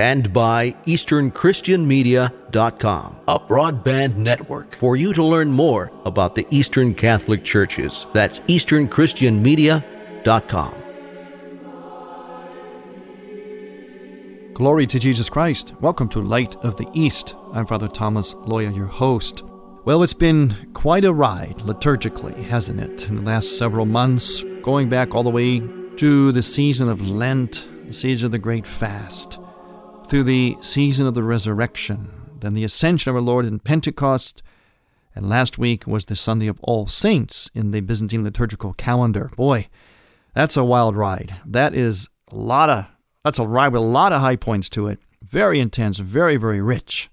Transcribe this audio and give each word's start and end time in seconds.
and 0.00 0.32
by 0.32 0.74
EasternChristianMedia.com, 0.86 3.20
a 3.28 3.38
broadband 3.38 4.16
network 4.16 4.74
for 4.76 4.96
you 4.96 5.12
to 5.12 5.22
learn 5.22 5.52
more 5.52 5.92
about 6.06 6.34
the 6.34 6.46
Eastern 6.50 6.94
Catholic 6.94 7.44
Churches. 7.44 8.06
That's 8.14 8.40
EasternChristianMedia.com. 8.40 10.74
Glory 14.54 14.86
to 14.86 14.98
Jesus 14.98 15.28
Christ. 15.28 15.74
Welcome 15.82 16.08
to 16.08 16.22
Light 16.22 16.56
of 16.64 16.78
the 16.78 16.88
East. 16.94 17.34
I'm 17.52 17.66
Father 17.66 17.88
Thomas 17.88 18.32
Loya, 18.34 18.74
your 18.74 18.86
host. 18.86 19.42
Well, 19.84 20.02
it's 20.02 20.14
been 20.14 20.70
quite 20.72 21.04
a 21.04 21.12
ride 21.12 21.58
liturgically, 21.58 22.42
hasn't 22.44 22.80
it, 22.80 23.06
in 23.10 23.16
the 23.16 23.22
last 23.22 23.58
several 23.58 23.84
months, 23.84 24.42
going 24.62 24.88
back 24.88 25.14
all 25.14 25.24
the 25.24 25.28
way 25.28 25.60
to 25.96 26.32
the 26.32 26.42
season 26.42 26.88
of 26.88 27.02
Lent, 27.02 27.68
the 27.86 27.92
season 27.92 28.24
of 28.24 28.32
the 28.32 28.38
Great 28.38 28.66
Fast 28.66 29.39
through 30.10 30.24
the 30.24 30.56
season 30.60 31.06
of 31.06 31.14
the 31.14 31.22
resurrection, 31.22 32.10
then 32.40 32.52
the 32.52 32.64
ascension 32.64 33.08
of 33.08 33.14
our 33.14 33.22
Lord 33.22 33.46
in 33.46 33.60
Pentecost, 33.60 34.42
and 35.14 35.28
last 35.28 35.56
week 35.56 35.86
was 35.86 36.06
the 36.06 36.16
Sunday 36.16 36.48
of 36.48 36.58
All 36.62 36.88
Saints 36.88 37.48
in 37.54 37.70
the 37.70 37.80
Byzantine 37.80 38.24
liturgical 38.24 38.74
calendar. 38.74 39.30
Boy, 39.36 39.68
that's 40.34 40.56
a 40.56 40.64
wild 40.64 40.96
ride. 40.96 41.36
That 41.46 41.74
is 41.74 42.08
a 42.26 42.34
lot 42.34 42.68
of 42.68 42.86
that's 43.22 43.38
a 43.38 43.46
ride 43.46 43.68
with 43.68 43.82
a 43.82 43.84
lot 43.84 44.12
of 44.12 44.20
high 44.20 44.34
points 44.34 44.68
to 44.70 44.88
it. 44.88 44.98
Very 45.22 45.60
intense, 45.60 45.98
very, 45.98 46.36
very 46.36 46.60
rich. 46.60 47.08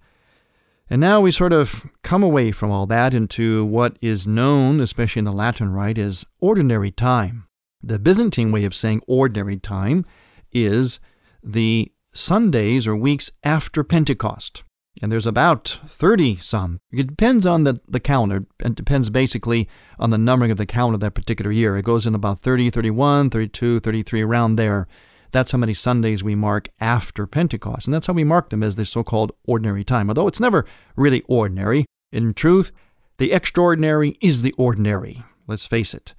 And 0.89 0.99
now 0.99 1.21
we 1.21 1.31
sort 1.31 1.53
of 1.53 1.85
come 2.01 2.23
away 2.23 2.51
from 2.51 2.71
all 2.71 2.87
that 2.87 3.13
into 3.13 3.63
what 3.63 3.95
is 4.01 4.25
known, 4.25 4.79
especially 4.79 5.19
in 5.19 5.25
the 5.25 5.31
Latin 5.31 5.71
Rite, 5.71 5.99
as 5.99 6.25
ordinary 6.39 6.89
time. 6.89 7.45
The 7.83 7.99
Byzantine 7.99 8.51
way 8.51 8.65
of 8.65 8.73
saying 8.73 9.03
ordinary 9.05 9.57
time 9.57 10.03
is 10.51 10.99
the 11.43 11.91
Sundays 12.17 12.87
or 12.87 12.95
weeks 12.95 13.29
after 13.43 13.83
Pentecost. 13.83 14.63
And 15.01 15.11
there's 15.11 15.27
about 15.27 15.79
30 15.87 16.37
some. 16.37 16.79
It 16.91 17.07
depends 17.07 17.45
on 17.45 17.63
the, 17.63 17.79
the 17.87 17.99
calendar. 17.99 18.47
It 18.59 18.73
depends 18.73 19.11
basically 19.11 19.69
on 19.99 20.09
the 20.09 20.17
numbering 20.17 20.49
of 20.49 20.57
the 20.57 20.65
calendar 20.65 20.97
that 20.97 21.13
particular 21.13 21.51
year. 21.51 21.77
It 21.77 21.85
goes 21.85 22.07
in 22.07 22.15
about 22.15 22.41
30, 22.41 22.71
31, 22.71 23.29
32, 23.29 23.79
33, 23.81 24.21
around 24.23 24.55
there. 24.55 24.87
That's 25.31 25.51
how 25.51 25.59
many 25.59 25.75
Sundays 25.75 26.23
we 26.23 26.33
mark 26.33 26.69
after 26.79 27.27
Pentecost. 27.27 27.85
And 27.85 27.93
that's 27.93 28.07
how 28.07 28.13
we 28.13 28.23
mark 28.23 28.49
them 28.49 28.63
as 28.63 28.75
the 28.75 28.85
so 28.85 29.03
called 29.03 29.33
ordinary 29.45 29.83
time. 29.83 30.09
Although 30.09 30.27
it's 30.27 30.39
never 30.39 30.65
really 30.95 31.21
ordinary. 31.27 31.85
In 32.11 32.33
truth, 32.33 32.71
the 33.17 33.31
extraordinary 33.31 34.17
is 34.21 34.41
the 34.41 34.53
ordinary. 34.53 35.23
Let's 35.45 35.67
face 35.67 35.93
it. 35.93 36.15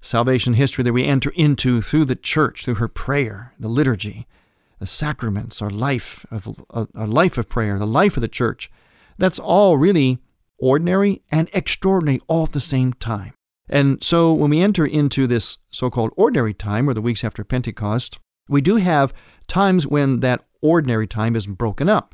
Salvation 0.00 0.54
history 0.54 0.82
that 0.82 0.94
we 0.94 1.04
enter 1.04 1.30
into 1.30 1.82
through 1.82 2.06
the 2.06 2.16
church, 2.16 2.64
through 2.64 2.76
her 2.76 2.88
prayer, 2.88 3.52
the 3.60 3.68
liturgy, 3.68 4.26
the 4.82 4.86
sacraments, 4.88 5.62
our 5.62 5.70
life 5.70 6.26
of 6.32 6.60
uh, 6.70 6.86
our 6.96 7.06
life 7.06 7.38
of 7.38 7.48
prayer, 7.48 7.78
the 7.78 7.86
life 7.86 8.16
of 8.16 8.20
the 8.20 8.26
church. 8.26 8.68
That's 9.16 9.38
all 9.38 9.76
really 9.76 10.18
ordinary 10.58 11.22
and 11.30 11.48
extraordinary 11.52 12.20
all 12.26 12.46
at 12.46 12.52
the 12.52 12.60
same 12.60 12.92
time. 12.94 13.32
And 13.68 14.02
so 14.02 14.32
when 14.32 14.50
we 14.50 14.60
enter 14.60 14.84
into 14.84 15.28
this 15.28 15.58
so-called 15.70 16.10
ordinary 16.16 16.52
time 16.52 16.88
or 16.88 16.94
the 16.94 17.00
weeks 17.00 17.22
after 17.22 17.44
Pentecost, 17.44 18.18
we 18.48 18.60
do 18.60 18.74
have 18.76 19.14
times 19.46 19.86
when 19.86 20.18
that 20.18 20.44
ordinary 20.60 21.06
time 21.06 21.36
is 21.36 21.46
broken 21.46 21.88
up. 21.88 22.12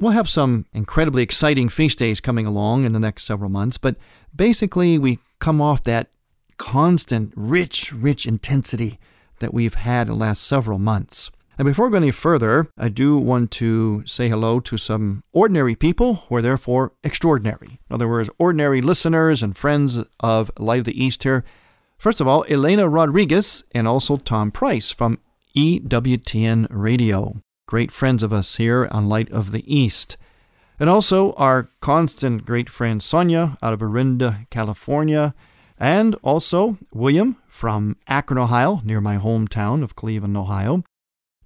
We'll 0.00 0.10
have 0.10 0.28
some 0.28 0.66
incredibly 0.72 1.22
exciting 1.22 1.68
feast 1.68 2.00
days 2.00 2.20
coming 2.20 2.46
along 2.46 2.84
in 2.84 2.94
the 2.94 2.98
next 2.98 3.26
several 3.26 3.48
months, 3.48 3.78
but 3.78 3.94
basically 4.34 4.98
we 4.98 5.20
come 5.38 5.60
off 5.60 5.84
that 5.84 6.10
constant, 6.56 7.32
rich, 7.36 7.92
rich 7.92 8.26
intensity 8.26 8.98
that 9.38 9.54
we've 9.54 9.74
had 9.74 10.08
in 10.08 10.14
the 10.14 10.18
last 10.18 10.42
several 10.42 10.80
months. 10.80 11.30
And 11.58 11.66
before 11.66 11.86
we 11.86 11.90
go 11.90 11.96
any 11.96 12.12
further, 12.12 12.70
I 12.78 12.88
do 12.88 13.18
want 13.18 13.50
to 13.52 14.04
say 14.06 14.28
hello 14.28 14.60
to 14.60 14.78
some 14.78 15.24
ordinary 15.32 15.74
people 15.74 16.22
who 16.28 16.36
are 16.36 16.42
therefore 16.42 16.92
extraordinary. 17.02 17.80
In 17.90 17.94
other 17.94 18.06
words, 18.06 18.30
ordinary 18.38 18.80
listeners 18.80 19.42
and 19.42 19.56
friends 19.56 19.98
of 20.20 20.52
Light 20.56 20.78
of 20.78 20.84
the 20.84 21.04
East 21.04 21.24
here. 21.24 21.44
First 21.98 22.20
of 22.20 22.28
all, 22.28 22.44
Elena 22.48 22.88
Rodriguez 22.88 23.64
and 23.72 23.88
also 23.88 24.16
Tom 24.18 24.52
Price 24.52 24.92
from 24.92 25.18
EWTN 25.56 26.68
Radio. 26.70 27.42
Great 27.66 27.90
friends 27.90 28.22
of 28.22 28.32
us 28.32 28.54
here 28.54 28.86
on 28.92 29.08
Light 29.08 29.30
of 29.32 29.50
the 29.50 29.64
East. 29.66 30.16
And 30.78 30.88
also 30.88 31.32
our 31.32 31.70
constant 31.80 32.46
great 32.46 32.70
friend 32.70 33.02
Sonia 33.02 33.58
out 33.60 33.72
of 33.72 33.82
Orinda, 33.82 34.46
California. 34.50 35.34
And 35.76 36.14
also 36.22 36.78
William 36.92 37.36
from 37.48 37.96
Akron, 38.06 38.38
Ohio, 38.38 38.80
near 38.84 39.00
my 39.00 39.16
hometown 39.16 39.82
of 39.82 39.96
Cleveland, 39.96 40.36
Ohio. 40.36 40.84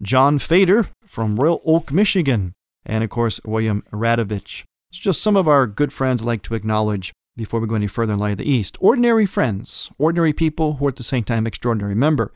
John 0.03 0.41
Fader 0.41 0.89
from 1.07 1.37
Royal 1.37 1.63
Oak, 1.65 1.93
Michigan, 1.93 2.55
and 2.85 3.05
of 3.05 3.11
course, 3.11 3.41
William 3.45 3.85
Radovich. 3.93 4.65
It's 4.91 4.99
just 4.99 5.23
some 5.23 5.37
of 5.37 5.47
our 5.47 5.67
good 5.67 5.93
friends 5.93 6.25
like 6.25 6.43
to 6.43 6.55
acknowledge 6.55 7.13
before 7.37 7.61
we 7.61 7.69
go 7.69 7.77
any 7.77 7.87
further 7.87 8.15
in 8.15 8.19
Light 8.19 8.33
of 8.33 8.39
the 8.39 8.51
East. 8.51 8.77
Ordinary 8.81 9.27
friends, 9.27 9.91
ordinary 9.99 10.33
people 10.33 10.75
who 10.75 10.87
are 10.87 10.89
at 10.89 10.97
the 10.97 11.05
same 11.05 11.23
time 11.23 11.47
extraordinary. 11.47 11.91
Remember, 11.91 12.33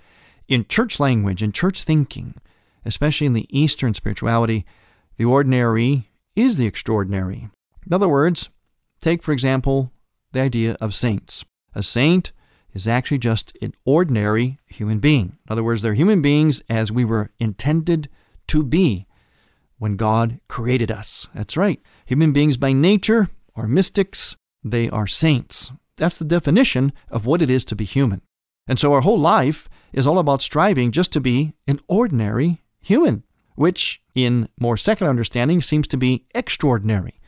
in 0.48 0.64
church 0.68 1.00
language 1.00 1.42
and 1.42 1.52
church 1.52 1.82
thinking, 1.82 2.36
especially 2.84 3.26
in 3.26 3.32
the 3.32 3.48
Eastern 3.50 3.94
spirituality, 3.94 4.64
the 5.16 5.24
ordinary 5.24 6.08
is 6.36 6.56
the 6.56 6.66
extraordinary. 6.66 7.48
In 7.84 7.92
other 7.92 8.08
words, 8.08 8.48
take 9.00 9.22
for 9.22 9.32
example 9.32 9.90
the 10.32 10.40
idea 10.40 10.76
of 10.80 10.94
saints. 10.94 11.44
A 11.74 11.82
saint 11.82 12.30
is 12.76 12.86
actually 12.86 13.18
just 13.18 13.56
an 13.62 13.72
ordinary 13.86 14.58
human 14.66 14.98
being. 14.98 15.38
In 15.46 15.52
other 15.52 15.64
words, 15.64 15.80
they're 15.80 15.94
human 15.94 16.20
beings 16.20 16.62
as 16.68 16.92
we 16.92 17.06
were 17.06 17.30
intended 17.40 18.10
to 18.48 18.62
be 18.62 19.06
when 19.78 19.96
God 19.96 20.40
created 20.46 20.90
us. 20.90 21.26
That's 21.34 21.56
right. 21.56 21.80
Human 22.04 22.32
beings 22.32 22.58
by 22.58 22.74
nature 22.74 23.30
are 23.54 23.66
mystics, 23.66 24.36
they 24.62 24.90
are 24.90 25.06
saints. 25.06 25.72
That's 25.96 26.18
the 26.18 26.26
definition 26.26 26.92
of 27.10 27.24
what 27.24 27.40
it 27.40 27.48
is 27.48 27.64
to 27.64 27.74
be 27.74 27.86
human. 27.86 28.20
And 28.68 28.78
so 28.78 28.92
our 28.92 29.00
whole 29.00 29.18
life 29.18 29.68
is 29.94 30.06
all 30.06 30.18
about 30.18 30.42
striving 30.42 30.92
just 30.92 31.12
to 31.14 31.20
be 31.20 31.54
an 31.66 31.80
ordinary 31.88 32.62
human, 32.82 33.22
which 33.54 34.02
in 34.14 34.50
more 34.60 34.76
secular 34.76 35.08
understanding 35.08 35.62
seems 35.62 35.88
to 35.88 35.96
be 35.96 36.26
extraordinary. 36.34 37.20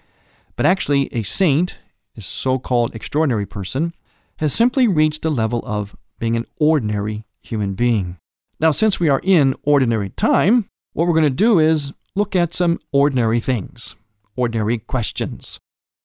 But 0.56 0.66
actually, 0.66 1.08
a 1.14 1.22
saint, 1.22 1.78
a 2.16 2.20
so 2.20 2.58
called 2.58 2.94
extraordinary 2.94 3.46
person, 3.46 3.94
has 4.38 4.52
simply 4.52 4.88
reached 4.88 5.22
the 5.22 5.30
level 5.30 5.62
of 5.66 5.96
being 6.18 6.36
an 6.36 6.46
ordinary 6.58 7.24
human 7.40 7.74
being. 7.74 8.16
Now, 8.60 8.72
since 8.72 8.98
we 8.98 9.08
are 9.08 9.20
in 9.22 9.54
ordinary 9.62 10.10
time, 10.10 10.66
what 10.92 11.06
we're 11.06 11.14
going 11.14 11.22
to 11.24 11.30
do 11.30 11.58
is 11.58 11.92
look 12.14 12.34
at 12.34 12.54
some 12.54 12.80
ordinary 12.92 13.40
things, 13.40 13.94
ordinary 14.36 14.78
questions. 14.78 15.58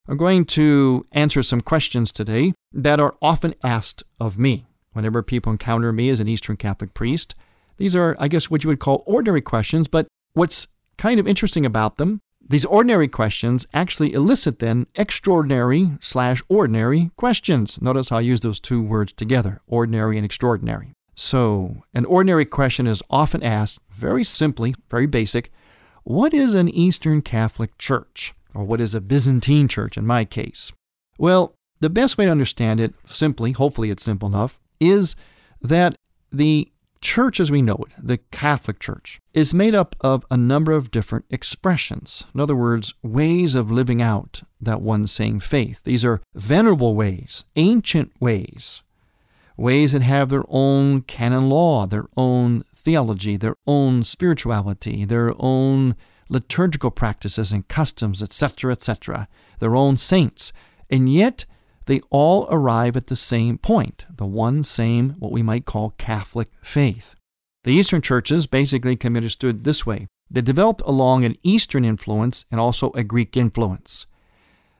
I'm 0.07 0.17
going 0.17 0.45
to 0.45 1.05
answer 1.11 1.41
some 1.41 1.61
questions 1.61 2.11
today 2.11 2.53
that 2.73 2.99
are 2.99 3.15
often 3.21 3.55
asked 3.63 4.03
of 4.19 4.37
me 4.37 4.65
whenever 4.91 5.23
people 5.23 5.51
encounter 5.51 5.91
me 5.91 6.09
as 6.09 6.19
an 6.19 6.27
Eastern 6.27 6.57
Catholic 6.57 6.93
priest. 6.93 7.35
These 7.77 7.95
are, 7.95 8.15
I 8.19 8.27
guess, 8.27 8.49
what 8.49 8.63
you 8.63 8.67
would 8.67 8.79
call 8.79 9.03
ordinary 9.07 9.41
questions, 9.41 9.87
but 9.87 10.07
what's 10.33 10.67
kind 10.97 11.19
of 11.19 11.27
interesting 11.27 11.65
about 11.65 11.97
them 11.97 12.19
these 12.47 12.65
ordinary 12.65 13.07
questions 13.07 13.65
actually 13.73 14.13
elicit 14.13 14.59
then 14.59 14.87
extraordinary 14.95 15.97
slash 16.01 16.41
ordinary 16.49 17.11
questions. 17.15 17.81
Notice 17.81 18.09
how 18.09 18.17
I 18.17 18.21
use 18.21 18.41
those 18.41 18.59
two 18.59 18.81
words 18.81 19.13
together, 19.13 19.61
ordinary 19.67 20.17
and 20.17 20.25
extraordinary. 20.25 20.91
So, 21.15 21.83
an 21.93 22.05
ordinary 22.05 22.45
question 22.45 22.87
is 22.87 23.03
often 23.09 23.43
asked, 23.43 23.79
very 23.89 24.23
simply, 24.23 24.75
very 24.89 25.05
basic, 25.05 25.51
what 26.03 26.33
is 26.33 26.53
an 26.53 26.69
Eastern 26.69 27.21
Catholic 27.21 27.77
Church? 27.77 28.33
or 28.53 28.63
what 28.63 28.81
is 28.81 28.93
a 28.93 29.01
Byzantine 29.01 29.67
church 29.67 29.97
in 29.97 30.05
my 30.05 30.25
case? 30.25 30.71
Well, 31.17 31.55
the 31.79 31.89
best 31.89 32.17
way 32.17 32.25
to 32.25 32.31
understand 32.31 32.79
it, 32.79 32.93
simply, 33.07 33.51
hopefully 33.51 33.89
it's 33.89 34.03
simple 34.03 34.27
enough, 34.27 34.59
is 34.79 35.15
that 35.61 35.95
the 36.31 36.71
church 37.03 37.39
as 37.39 37.51
we 37.51 37.61
know 37.61 37.75
it, 37.75 37.91
the 38.01 38.17
Catholic 38.31 38.79
Church, 38.79 39.19
is 39.33 39.53
made 39.53 39.75
up 39.75 39.95
of 40.01 40.25
a 40.31 40.37
number 40.37 40.71
of 40.71 40.89
different 40.89 41.25
expressions. 41.29 42.23
In 42.33 42.39
other 42.39 42.55
words, 42.55 42.93
ways 43.03 43.53
of 43.53 43.69
living 43.69 44.01
out 44.01 44.41
that 44.59 44.81
one 44.81 45.05
same 45.05 45.39
faith. 45.39 45.81
These 45.83 46.05
are 46.05 46.21
venerable 46.33 46.95
ways, 46.95 47.43
ancient 47.57 48.13
ways, 48.19 48.81
ways 49.57 49.91
that 49.91 50.01
have 50.01 50.29
their 50.29 50.45
own 50.47 51.01
canon 51.01 51.49
law, 51.49 51.85
their 51.85 52.07
own 52.15 52.63
theology, 52.75 53.37
their 53.37 53.57
own 53.67 54.03
spirituality, 54.03 55.05
their 55.05 55.33
own 55.37 55.95
liturgical 56.29 56.89
practices 56.89 57.51
and 57.51 57.67
customs, 57.67 58.23
etc., 58.23 58.71
etc., 58.71 59.27
their 59.59 59.75
own 59.75 59.97
saints. 59.97 60.53
And 60.89 61.11
yet, 61.11 61.45
they 61.85 62.01
all 62.09 62.47
arrive 62.49 62.95
at 62.95 63.07
the 63.07 63.15
same 63.15 63.57
point, 63.57 64.05
the 64.09 64.25
one 64.25 64.63
same, 64.63 65.11
what 65.19 65.31
we 65.31 65.43
might 65.43 65.65
call 65.65 65.93
Catholic 65.97 66.49
faith. 66.61 67.15
The 67.63 67.71
Eastern 67.73 68.01
churches 68.01 68.47
basically 68.47 68.95
can 68.95 69.13
be 69.13 69.17
understood 69.17 69.63
this 69.63 69.85
way 69.85 70.07
they 70.29 70.41
developed 70.41 70.81
along 70.85 71.23
an 71.23 71.37
Eastern 71.43 71.85
influence 71.85 72.45
and 72.49 72.59
also 72.59 72.91
a 72.91 73.03
Greek 73.03 73.37
influence. 73.37 74.07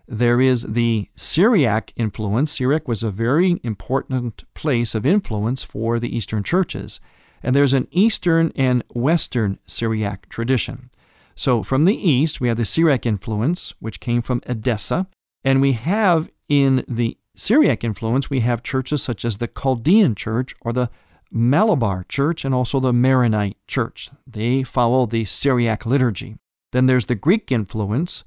There 0.08 0.42
is 0.42 0.64
the 0.64 1.08
Syriac 1.16 1.94
influence. 1.96 2.52
Syriac 2.52 2.88
was 2.88 3.04
a 3.04 3.12
very 3.12 3.60
important 3.64 4.44
place 4.56 4.96
of 4.96 5.06
influence 5.06 5.64
for 5.64 6.00
the 6.00 6.14
Eastern 6.14 6.44
churches. 6.44 7.00
And 7.44 7.56
there's 7.56 7.74
an 7.74 7.88
Eastern 7.92 8.52
and 8.56 8.84
Western 8.94 9.60
Syriac 9.68 10.28
tradition. 10.28 10.90
So 11.36 11.62
from 11.62 11.86
the 11.86 11.96
East, 11.96 12.42
we 12.42 12.48
have 12.48 12.58
the 12.58 12.66
Syriac 12.66 13.06
influence, 13.06 13.74
which 13.80 14.00
came 14.00 14.22
from 14.22 14.42
Edessa. 14.46 15.08
And 15.44 15.62
we 15.62 15.74
have 15.74 16.30
in 16.62 16.84
the 16.88 17.18
Syriac 17.36 17.84
influence, 17.84 18.30
we 18.30 18.42
have 18.42 18.62
churches 18.62 19.02
such 19.02 19.26
as 19.26 19.38
the 19.38 19.48
Chaldean 19.48 20.14
Church 20.14 20.54
or 20.62 20.72
the 20.72 20.90
Malabar 21.32 22.06
Church 22.08 22.46
and 22.46 22.54
also 22.54 22.80
the 22.80 22.94
Maronite 22.94 23.58
Church. 23.68 24.12
They 24.28 24.62
follow 24.62 25.06
the 25.06 25.26
Syriac 25.26 25.86
liturgy. 25.86 26.36
Then 26.72 26.86
there's 26.86 27.08
the 27.08 27.16
Greek 27.16 27.52
influence 27.52 28.24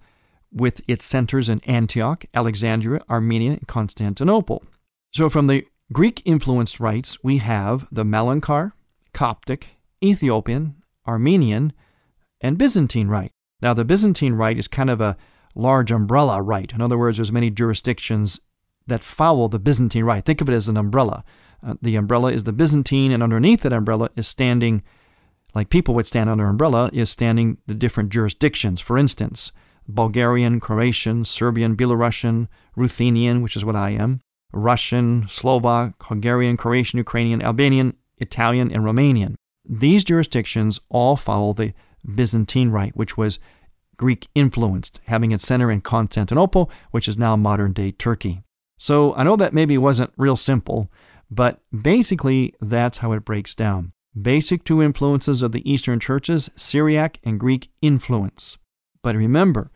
with 0.52 0.80
its 0.88 1.04
centers 1.04 1.48
in 1.48 1.60
Antioch, 1.64 2.24
Alexandria, 2.34 3.02
Armenia, 3.08 3.52
and 3.52 3.68
Constantinople. 3.68 4.64
So 5.12 5.28
from 5.30 5.46
the 5.46 5.66
Greek 5.92 6.22
influenced 6.24 6.80
rites, 6.80 7.22
we 7.22 7.38
have 7.38 7.86
the 7.92 8.04
Malankara, 8.04 8.72
Coptic, 9.12 9.68
Ethiopian, 10.02 10.82
Armenian, 11.06 11.72
and 12.40 12.58
Byzantine 12.58 13.08
rite. 13.08 13.30
Now, 13.62 13.72
the 13.72 13.84
Byzantine 13.84 14.34
rite 14.34 14.58
is 14.58 14.68
kind 14.68 14.90
of 14.90 15.00
a 15.00 15.16
large 15.56 15.90
umbrella 15.90 16.40
rite. 16.42 16.72
In 16.72 16.80
other 16.80 16.98
words, 16.98 17.16
there's 17.18 17.32
many 17.32 17.50
jurisdictions 17.50 18.40
that 18.86 19.02
follow 19.02 19.48
the 19.48 19.58
Byzantine 19.58 20.04
rite. 20.04 20.24
Think 20.24 20.40
of 20.40 20.48
it 20.48 20.54
as 20.54 20.68
an 20.68 20.76
umbrella. 20.76 21.24
Uh, 21.66 21.74
the 21.82 21.96
umbrella 21.96 22.32
is 22.32 22.44
the 22.44 22.52
Byzantine, 22.52 23.10
and 23.10 23.22
underneath 23.22 23.62
that 23.62 23.72
umbrella 23.72 24.10
is 24.16 24.28
standing, 24.28 24.82
like 25.54 25.70
people 25.70 25.94
would 25.94 26.06
stand 26.06 26.30
under 26.30 26.46
umbrella, 26.46 26.90
is 26.92 27.10
standing 27.10 27.58
the 27.66 27.74
different 27.74 28.10
jurisdictions. 28.10 28.80
For 28.80 28.96
instance, 28.96 29.50
Bulgarian, 29.88 30.60
Croatian, 30.60 31.24
Serbian, 31.24 31.76
Belarusian, 31.76 32.48
Ruthenian, 32.76 33.42
which 33.42 33.56
is 33.56 33.64
what 33.64 33.76
I 33.76 33.90
am, 33.90 34.20
Russian, 34.52 35.26
Slovak, 35.28 35.94
Hungarian, 36.02 36.56
Croatian, 36.56 36.98
Ukrainian, 36.98 37.42
Albanian, 37.42 37.94
Italian, 38.18 38.70
and 38.70 38.84
Romanian. 38.84 39.34
These 39.68 40.04
jurisdictions 40.04 40.80
all 40.88 41.16
follow 41.16 41.52
the 41.52 41.72
Byzantine 42.14 42.70
rite, 42.70 42.96
which 42.96 43.16
was 43.16 43.38
Greek 43.96 44.28
influenced, 44.34 45.00
having 45.06 45.32
its 45.32 45.46
center 45.46 45.70
in 45.70 45.80
Constantinople, 45.80 46.70
which 46.90 47.08
is 47.08 47.16
now 47.16 47.36
modern 47.36 47.72
day 47.72 47.92
Turkey. 47.92 48.42
So 48.78 49.14
I 49.14 49.22
know 49.22 49.36
that 49.36 49.54
maybe 49.54 49.78
wasn't 49.78 50.12
real 50.16 50.36
simple, 50.36 50.90
but 51.30 51.60
basically 51.82 52.54
that's 52.60 52.98
how 52.98 53.12
it 53.12 53.24
breaks 53.24 53.54
down. 53.54 53.92
Basic 54.20 54.64
two 54.64 54.82
influences 54.82 55.42
of 55.42 55.52
the 55.52 55.70
Eastern 55.70 56.00
churches 56.00 56.50
Syriac 56.56 57.18
and 57.24 57.40
Greek 57.40 57.70
influence. 57.82 58.58
But 59.02 59.16
remember, 59.16 59.70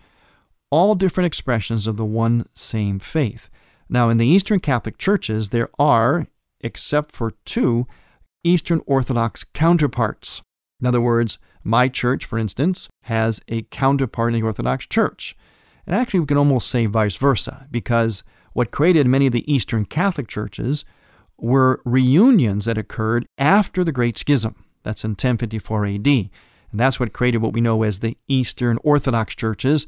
all 0.70 0.94
different 0.94 1.26
expressions 1.26 1.86
of 1.86 1.96
the 1.96 2.04
one 2.04 2.48
same 2.54 2.98
faith. 2.98 3.48
Now, 3.88 4.08
in 4.08 4.18
the 4.18 4.26
Eastern 4.26 4.60
Catholic 4.60 4.98
churches, 4.98 5.48
there 5.48 5.68
are, 5.78 6.28
except 6.60 7.14
for 7.14 7.32
two, 7.44 7.86
Eastern 8.44 8.80
Orthodox 8.86 9.44
counterparts. 9.44 10.42
In 10.80 10.86
other 10.86 11.00
words, 11.00 11.38
my 11.62 11.88
church, 11.88 12.24
for 12.24 12.38
instance, 12.38 12.88
has 13.02 13.40
a 13.48 13.62
counterpart 13.62 14.32
in 14.34 14.40
the 14.40 14.46
Orthodox 14.46 14.86
Church. 14.86 15.36
And 15.86 15.94
actually, 15.94 16.20
we 16.20 16.26
can 16.26 16.38
almost 16.38 16.68
say 16.68 16.86
vice 16.86 17.16
versa, 17.16 17.66
because 17.70 18.22
what 18.52 18.70
created 18.70 19.06
many 19.06 19.26
of 19.26 19.32
the 19.32 19.52
Eastern 19.52 19.84
Catholic 19.84 20.28
churches 20.28 20.84
were 21.38 21.80
reunions 21.84 22.64
that 22.64 22.78
occurred 22.78 23.26
after 23.38 23.82
the 23.84 23.92
Great 23.92 24.18
Schism. 24.18 24.64
That's 24.82 25.04
in 25.04 25.10
1054 25.10 25.86
AD. 25.86 26.06
And 26.06 26.30
that's 26.78 27.00
what 27.00 27.12
created 27.12 27.38
what 27.38 27.52
we 27.52 27.60
know 27.60 27.82
as 27.82 28.00
the 28.00 28.16
Eastern 28.28 28.78
Orthodox 28.82 29.34
churches 29.34 29.86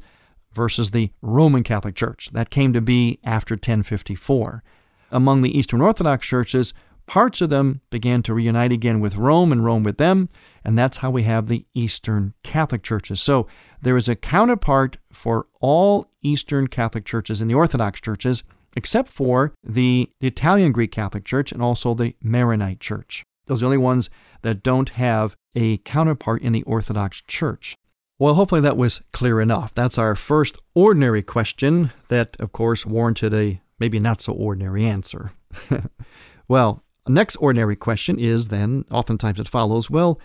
versus 0.51 0.91
the 0.91 1.11
Roman 1.21 1.63
Catholic 1.63 1.95
Church. 1.95 2.29
That 2.31 2.49
came 2.49 2.73
to 2.73 2.81
be 2.81 3.19
after 3.23 3.55
1054. 3.55 4.63
Among 5.11 5.41
the 5.41 5.57
Eastern 5.57 5.81
Orthodox 5.81 6.27
churches, 6.27 6.73
Parts 7.05 7.41
of 7.41 7.49
them 7.49 7.81
began 7.89 8.23
to 8.23 8.33
reunite 8.33 8.71
again 8.71 8.99
with 8.99 9.15
Rome 9.15 9.51
and 9.51 9.63
Rome 9.63 9.83
with 9.83 9.97
them, 9.97 10.29
and 10.63 10.77
that's 10.77 10.97
how 10.97 11.11
we 11.11 11.23
have 11.23 11.47
the 11.47 11.65
Eastern 11.73 12.33
Catholic 12.43 12.81
churches. 12.81 13.21
So 13.21 13.47
there 13.81 13.97
is 13.97 14.07
a 14.07 14.15
counterpart 14.15 14.97
for 15.11 15.47
all 15.59 16.07
Eastern 16.21 16.67
Catholic 16.67 17.05
churches 17.05 17.41
and 17.41 17.49
the 17.49 17.55
Orthodox 17.55 17.99
churches, 17.99 18.43
except 18.75 19.09
for 19.09 19.53
the 19.63 20.09
Italian 20.21 20.71
Greek 20.71 20.91
Catholic 20.91 21.25
Church 21.25 21.51
and 21.51 21.61
also 21.61 21.93
the 21.93 22.15
Maronite 22.21 22.79
Church. 22.79 23.23
Those 23.45 23.59
are 23.59 23.61
the 23.61 23.65
only 23.67 23.77
ones 23.77 24.09
that 24.41 24.63
don't 24.63 24.89
have 24.89 25.35
a 25.55 25.77
counterpart 25.79 26.41
in 26.41 26.53
the 26.53 26.63
Orthodox 26.63 27.21
Church. 27.21 27.75
Well, 28.19 28.35
hopefully 28.35 28.61
that 28.61 28.77
was 28.77 29.01
clear 29.11 29.41
enough. 29.41 29.73
That's 29.73 29.97
our 29.97 30.15
first 30.15 30.57
ordinary 30.73 31.21
question 31.21 31.91
that, 32.07 32.37
of 32.39 32.51
course, 32.51 32.85
warranted 32.85 33.33
a 33.33 33.61
maybe 33.79 33.99
not 33.99 34.21
so 34.21 34.33
ordinary 34.33 34.85
answer. 34.85 35.33
well, 36.47 36.83
a 37.05 37.11
next 37.11 37.35
ordinary 37.37 37.75
question 37.75 38.19
is 38.19 38.47
then, 38.47 38.85
oftentimes 38.91 39.39
it 39.39 39.47
follows, 39.47 39.89
well, 39.89 40.19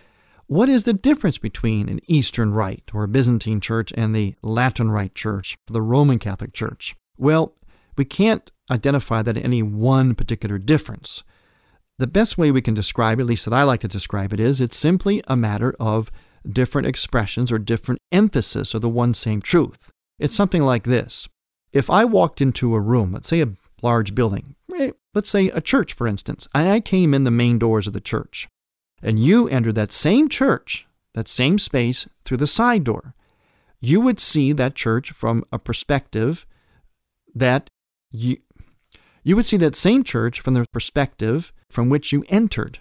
what 0.46 0.68
is 0.68 0.84
the 0.84 0.94
difference 0.94 1.36
between 1.36 1.88
an 1.88 2.00
Eastern 2.06 2.52
Rite 2.52 2.90
or 2.94 3.04
a 3.04 3.08
Byzantine 3.08 3.60
Church 3.60 3.92
and 3.96 4.14
the 4.14 4.34
Latin 4.42 4.90
Rite 4.90 5.14
Church, 5.14 5.58
the 5.66 5.82
Roman 5.82 6.18
Catholic 6.18 6.54
Church? 6.54 6.96
Well, 7.18 7.54
we 7.96 8.04
can't 8.04 8.50
identify 8.70 9.22
that 9.22 9.36
any 9.36 9.62
one 9.62 10.14
particular 10.14 10.56
difference. 10.58 11.22
The 11.98 12.06
best 12.06 12.38
way 12.38 12.50
we 12.50 12.62
can 12.62 12.74
describe 12.74 13.20
at 13.20 13.26
least 13.26 13.44
that 13.44 13.52
I 13.52 13.64
like 13.64 13.80
to 13.80 13.88
describe 13.88 14.32
it, 14.32 14.40
is 14.40 14.60
it's 14.60 14.76
simply 14.76 15.22
a 15.26 15.36
matter 15.36 15.74
of 15.80 16.10
different 16.48 16.86
expressions 16.86 17.50
or 17.50 17.58
different 17.58 18.00
emphasis 18.12 18.72
of 18.72 18.82
the 18.82 18.88
one 18.88 19.14
same 19.14 19.42
truth. 19.42 19.90
It's 20.18 20.34
something 20.34 20.62
like 20.62 20.84
this. 20.84 21.28
If 21.72 21.90
I 21.90 22.04
walked 22.04 22.40
into 22.40 22.74
a 22.74 22.80
room, 22.80 23.12
let's 23.12 23.28
say 23.28 23.40
a 23.40 23.48
large 23.82 24.14
building, 24.14 24.54
eh, 24.74 24.92
let's 25.14 25.30
say 25.30 25.48
a 25.48 25.60
church, 25.60 25.92
for 25.92 26.06
instance, 26.06 26.48
I 26.54 26.80
came 26.80 27.14
in 27.14 27.24
the 27.24 27.30
main 27.30 27.58
doors 27.58 27.86
of 27.86 27.92
the 27.92 28.00
church, 28.00 28.48
and 29.02 29.18
you 29.18 29.48
entered 29.48 29.74
that 29.76 29.92
same 29.92 30.28
church, 30.28 30.86
that 31.14 31.28
same 31.28 31.58
space, 31.58 32.06
through 32.24 32.38
the 32.38 32.46
side 32.46 32.84
door, 32.84 33.14
you 33.80 34.00
would 34.00 34.20
see 34.20 34.52
that 34.52 34.74
church 34.74 35.12
from 35.12 35.44
a 35.52 35.58
perspective 35.58 36.46
that 37.34 37.70
you 38.10 38.38
you 39.22 39.36
would 39.36 39.44
see 39.44 39.58
that 39.58 39.76
same 39.76 40.04
church 40.04 40.40
from 40.40 40.54
the 40.54 40.64
perspective 40.72 41.52
from 41.68 41.88
which 41.88 42.12
you 42.12 42.24
entered. 42.28 42.78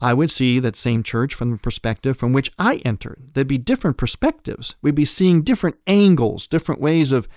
I 0.00 0.14
would 0.14 0.30
see 0.30 0.58
that 0.58 0.76
same 0.76 1.02
church 1.02 1.34
from 1.34 1.50
the 1.50 1.58
perspective 1.58 2.16
from 2.16 2.32
which 2.32 2.50
I 2.58 2.76
entered. 2.86 3.30
There'd 3.34 3.46
be 3.46 3.58
different 3.58 3.98
perspectives. 3.98 4.76
We'd 4.80 4.94
be 4.94 5.04
seeing 5.04 5.42
different 5.42 5.76
angles, 5.86 6.46
different 6.46 6.80
ways 6.80 7.12
of 7.12 7.28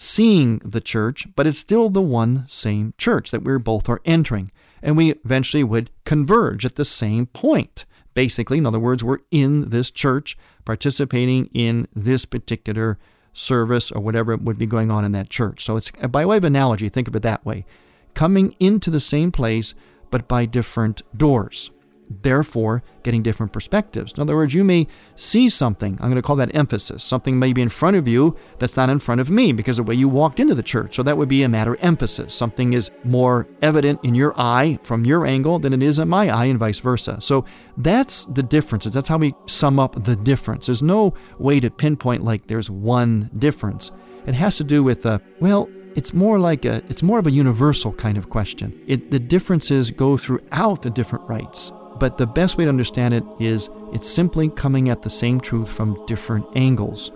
seeing 0.00 0.62
the 0.64 0.80
church, 0.80 1.28
but 1.36 1.46
it's 1.46 1.58
still 1.58 1.90
the 1.90 2.00
one 2.00 2.46
same 2.48 2.94
church 2.96 3.30
that 3.30 3.44
we 3.44 3.58
both 3.58 3.86
are 3.86 4.00
entering. 4.06 4.50
And 4.82 4.96
we 4.96 5.10
eventually 5.10 5.62
would 5.62 5.90
converge 6.06 6.64
at 6.64 6.76
the 6.76 6.86
same 6.86 7.26
point. 7.26 7.84
Basically, 8.14 8.56
in 8.56 8.64
other 8.64 8.80
words, 8.80 9.04
we're 9.04 9.18
in 9.30 9.68
this 9.68 9.90
church 9.90 10.38
participating 10.64 11.50
in 11.52 11.86
this 11.94 12.24
particular 12.24 12.98
service 13.34 13.92
or 13.92 14.00
whatever 14.00 14.34
would 14.38 14.56
be 14.56 14.64
going 14.64 14.90
on 14.90 15.04
in 15.04 15.12
that 15.12 15.28
church. 15.28 15.62
So 15.62 15.76
it's 15.76 15.90
by 15.90 16.24
way 16.24 16.38
of 16.38 16.44
analogy, 16.44 16.88
think 16.88 17.06
of 17.06 17.14
it 17.14 17.22
that 17.22 17.44
way. 17.44 17.66
Coming 18.14 18.56
into 18.58 18.90
the 18.90 19.00
same 19.00 19.30
place, 19.30 19.74
but 20.10 20.26
by 20.26 20.46
different 20.46 21.02
doors 21.14 21.70
therefore 22.10 22.82
getting 23.04 23.22
different 23.22 23.52
perspectives. 23.52 24.12
In 24.12 24.20
other 24.20 24.34
words, 24.34 24.52
you 24.52 24.64
may 24.64 24.86
see 25.14 25.48
something, 25.48 25.92
I'm 25.94 26.10
going 26.10 26.16
to 26.16 26.22
call 26.22 26.36
that 26.36 26.54
emphasis. 26.54 27.04
Something 27.04 27.38
may 27.38 27.52
be 27.52 27.62
in 27.62 27.68
front 27.68 27.96
of 27.96 28.08
you 28.08 28.36
that's 28.58 28.76
not 28.76 28.90
in 28.90 28.98
front 28.98 29.20
of 29.20 29.30
me 29.30 29.52
because 29.52 29.78
of 29.78 29.86
the 29.86 29.90
way 29.90 29.94
you 29.94 30.08
walked 30.08 30.40
into 30.40 30.54
the 30.54 30.62
church. 30.62 30.96
So 30.96 31.02
that 31.04 31.16
would 31.16 31.28
be 31.28 31.42
a 31.42 31.48
matter 31.48 31.74
of 31.74 31.80
emphasis. 31.82 32.34
Something 32.34 32.72
is 32.72 32.90
more 33.04 33.46
evident 33.62 34.00
in 34.02 34.14
your 34.14 34.38
eye 34.38 34.78
from 34.82 35.04
your 35.04 35.24
angle 35.24 35.58
than 35.58 35.72
it 35.72 35.82
is 35.82 35.98
in 35.98 36.08
my 36.08 36.28
eye, 36.28 36.46
and 36.46 36.58
vice 36.58 36.80
versa. 36.80 37.18
So 37.20 37.44
that's 37.76 38.24
the 38.26 38.42
differences. 38.42 38.92
That's 38.92 39.08
how 39.08 39.18
we 39.18 39.34
sum 39.46 39.78
up 39.78 40.04
the 40.04 40.16
difference. 40.16 40.66
There's 40.66 40.82
no 40.82 41.14
way 41.38 41.60
to 41.60 41.70
pinpoint 41.70 42.24
like 42.24 42.48
there's 42.48 42.68
one 42.68 43.30
difference. 43.38 43.92
It 44.26 44.34
has 44.34 44.56
to 44.56 44.64
do 44.64 44.82
with, 44.82 45.06
uh, 45.06 45.20
well, 45.40 45.68
it's 45.96 46.14
more 46.14 46.38
like 46.38 46.64
a, 46.64 46.82
it's 46.88 47.02
more 47.02 47.18
of 47.18 47.26
a 47.26 47.32
universal 47.32 47.92
kind 47.92 48.16
of 48.16 48.30
question. 48.30 48.78
It, 48.86 49.10
the 49.10 49.18
differences 49.18 49.90
go 49.90 50.16
throughout 50.16 50.82
the 50.82 50.90
different 50.90 51.28
rites, 51.28 51.72
but 52.00 52.18
the 52.18 52.26
best 52.26 52.56
way 52.56 52.64
to 52.64 52.70
understand 52.70 53.14
it 53.14 53.24
is 53.38 53.68
it's 53.92 54.08
simply 54.08 54.48
coming 54.48 54.88
at 54.88 55.02
the 55.02 55.10
same 55.10 55.40
truth 55.40 55.68
from 55.68 56.04
different 56.06 56.46
angles. 56.56 57.12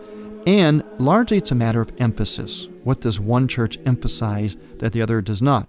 And 0.47 0.85
largely 0.99 1.39
it's 1.39 1.51
a 1.51 1.55
matter 1.55 1.81
of 1.81 1.91
emphasis. 1.99 2.69
What 2.85 3.01
does 3.01 3.19
one 3.19 3.49
church 3.49 3.79
emphasize 3.87 4.57
that 4.79 4.93
the 4.93 5.01
other 5.01 5.23
does 5.23 5.41
not? 5.41 5.69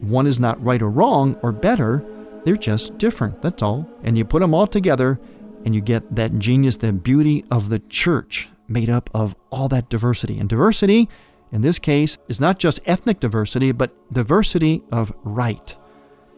One 0.00 0.26
is 0.26 0.38
not 0.38 0.62
right 0.62 0.80
or 0.80 0.88
wrong 0.88 1.36
or 1.42 1.50
better, 1.50 2.04
they're 2.44 2.56
just 2.56 2.96
different, 2.98 3.42
that's 3.42 3.62
all. 3.62 3.90
And 4.04 4.16
you 4.16 4.24
put 4.24 4.40
them 4.40 4.54
all 4.54 4.68
together 4.68 5.18
and 5.64 5.74
you 5.74 5.80
get 5.80 6.14
that 6.14 6.38
genius, 6.38 6.76
that 6.76 7.02
beauty 7.02 7.44
of 7.50 7.68
the 7.68 7.80
church 7.80 8.48
made 8.68 8.88
up 8.88 9.10
of 9.12 9.34
all 9.50 9.68
that 9.68 9.88
diversity. 9.88 10.38
And 10.38 10.48
diversity, 10.48 11.08
in 11.50 11.62
this 11.62 11.80
case, 11.80 12.18
is 12.28 12.40
not 12.40 12.60
just 12.60 12.78
ethnic 12.86 13.18
diversity, 13.18 13.72
but 13.72 13.90
diversity 14.12 14.84
of 14.92 15.12
rite, 15.24 15.74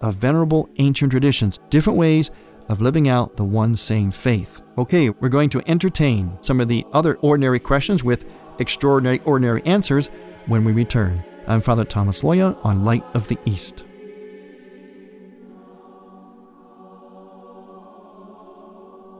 of 0.00 0.16
venerable 0.16 0.68
ancient 0.78 1.10
traditions, 1.10 1.58
different 1.70 1.98
ways 1.98 2.30
of 2.68 2.80
living 2.80 3.08
out 3.08 3.36
the 3.36 3.44
one 3.44 3.76
same 3.76 4.10
faith. 4.10 4.60
Okay, 4.76 5.10
we're 5.10 5.28
going 5.28 5.50
to 5.50 5.62
entertain 5.66 6.38
some 6.40 6.60
of 6.60 6.68
the 6.68 6.86
other 6.92 7.16
ordinary 7.16 7.58
questions 7.58 8.04
with 8.04 8.24
extraordinary 8.58 9.20
ordinary 9.24 9.62
answers 9.64 10.10
when 10.46 10.64
we 10.64 10.72
return. 10.72 11.24
I'm 11.46 11.60
Father 11.60 11.84
Thomas 11.84 12.22
Loya 12.22 12.58
on 12.64 12.84
Light 12.84 13.04
of 13.14 13.28
the 13.28 13.38
East. 13.44 13.84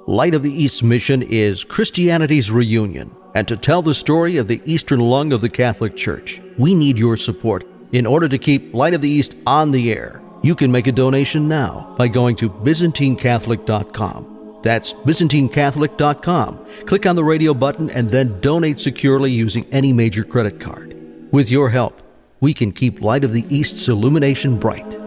Light 0.06 0.34
of 0.34 0.42
the 0.42 0.52
East 0.52 0.82
mission 0.82 1.22
is 1.22 1.64
Christianity's 1.64 2.50
reunion. 2.50 3.14
And 3.34 3.46
to 3.46 3.56
tell 3.56 3.82
the 3.82 3.94
story 3.94 4.38
of 4.38 4.48
the 4.48 4.62
Eastern 4.64 5.00
lung 5.00 5.32
of 5.32 5.42
the 5.42 5.50
Catholic 5.50 5.96
Church, 5.96 6.40
we 6.56 6.74
need 6.74 6.98
your 6.98 7.16
support 7.16 7.66
in 7.92 8.06
order 8.06 8.28
to 8.28 8.38
keep 8.38 8.72
Light 8.72 8.94
of 8.94 9.02
the 9.02 9.08
East 9.08 9.34
on 9.46 9.70
the 9.70 9.92
air. 9.92 10.22
You 10.42 10.54
can 10.54 10.70
make 10.70 10.86
a 10.86 10.92
donation 10.92 11.48
now 11.48 11.94
by 11.98 12.08
going 12.08 12.36
to 12.36 12.48
ByzantineCatholic.com. 12.48 14.60
That's 14.62 14.92
ByzantineCatholic.com. 14.92 16.66
Click 16.86 17.06
on 17.06 17.16
the 17.16 17.24
radio 17.24 17.54
button 17.54 17.90
and 17.90 18.10
then 18.10 18.40
donate 18.40 18.80
securely 18.80 19.30
using 19.30 19.66
any 19.72 19.92
major 19.92 20.24
credit 20.24 20.60
card. 20.60 20.94
With 21.32 21.50
your 21.50 21.70
help, 21.70 22.00
we 22.40 22.54
can 22.54 22.72
keep 22.72 23.00
Light 23.00 23.24
of 23.24 23.32
the 23.32 23.44
East's 23.48 23.88
illumination 23.88 24.58
bright. 24.58 24.98